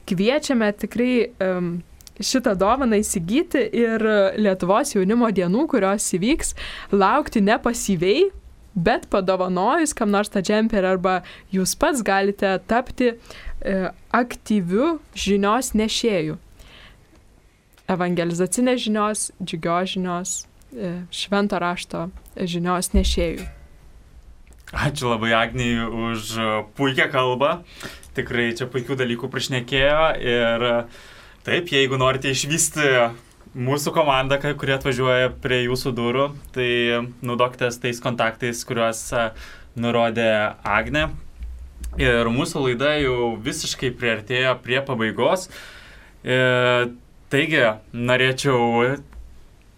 [0.07, 1.81] kviečiame tikrai um,
[2.21, 4.03] šitą dovaną įsigyti ir
[4.37, 6.53] Lietuvos jaunimo dienų, kurios įvyks,
[6.91, 8.29] laukti nepasyviai,
[8.77, 11.15] bet padovanojus kam nors tą džemperį arba
[11.53, 13.17] jūs pats galite tapti e,
[14.13, 16.37] aktyviu žinios nešėju.
[17.91, 20.33] Evangelizacinės žinios, džiugios žinios,
[20.71, 22.07] e, švento rašto
[22.37, 23.47] žinios nešėjų.
[24.75, 26.33] Ačiū labai Agnijai už
[26.75, 27.61] puikią kalbą
[28.17, 30.67] tikrai čia puikių dalykų prašnekėjo ir
[31.45, 32.87] taip, jeigu norite išvysti
[33.57, 36.69] mūsų komandą, kurie atvažiuoja prie jūsų durų, tai
[37.25, 39.01] naudokitės tais kontaktais, kuriuos
[39.77, 40.29] nurodė
[40.61, 41.07] Agne.
[41.97, 45.47] Ir mūsų laida jau visiškai priartėjo prie pabaigos.
[46.21, 46.37] E,
[47.33, 48.97] taigi, norėčiau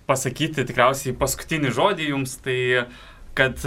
[0.10, 2.60] pasakyti tikriausiai paskutinį žodį jums, tai
[3.38, 3.64] kad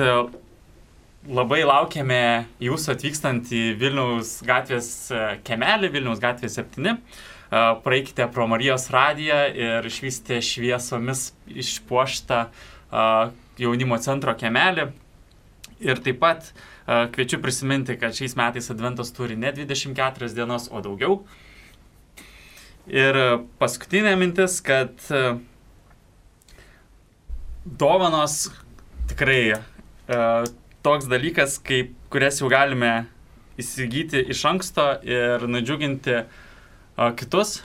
[1.29, 2.23] labai laukiame
[2.63, 6.97] jūsų atvykstant į Vilniaus gatvės e, kemelį, Vilniaus gatvės 7.
[7.53, 12.39] Praeikite pro Marijos radiją ir išvystė šviesomis išpuoštą
[13.61, 14.87] jaunimo centro kemelį.
[15.85, 16.47] Ir taip pat
[17.13, 21.19] kviečiu prisiminti, kad šiais metais Adventas turi ne 24 dienas, o daugiau.
[22.89, 23.19] Ir
[23.61, 25.05] paskutinė mintis, kad
[27.67, 28.47] dovanos
[29.13, 29.59] tikrai
[30.81, 32.95] toks dalykas, kaip, kurias jau galime
[33.61, 36.42] įsigyti iš anksto ir nudžiuginti uh,
[37.19, 37.61] kitus.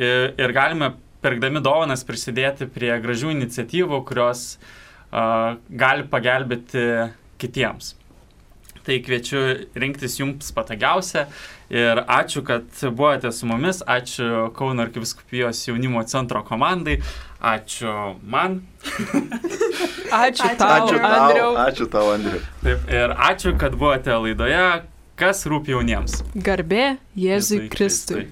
[0.00, 6.84] Ir, ir galime, pirkdami dovanas, prisidėti prie gražių iniciatyvų, kurios uh, gali pagelbėti
[7.40, 7.94] kitiems.
[8.80, 9.40] Tai kviečiu
[9.76, 11.26] rinktis jums patogiausią
[11.68, 12.64] ir ačiū, kad
[12.96, 16.96] buvote su mumis, ačiū Kauno arkiviskupijos jaunimo centro komandai,
[17.44, 18.62] ačiū man.
[20.10, 20.56] Ačiū Ačiū.
[20.58, 21.50] tau, Ačiū tau, Andriau.
[21.62, 22.40] ačiū tau, Andriu.
[22.64, 24.64] Taip, ir ačiū, kad buvote laidoje,
[25.20, 26.16] kas rūpi jauniems.
[26.34, 28.24] Garbė Jėzui Kristui.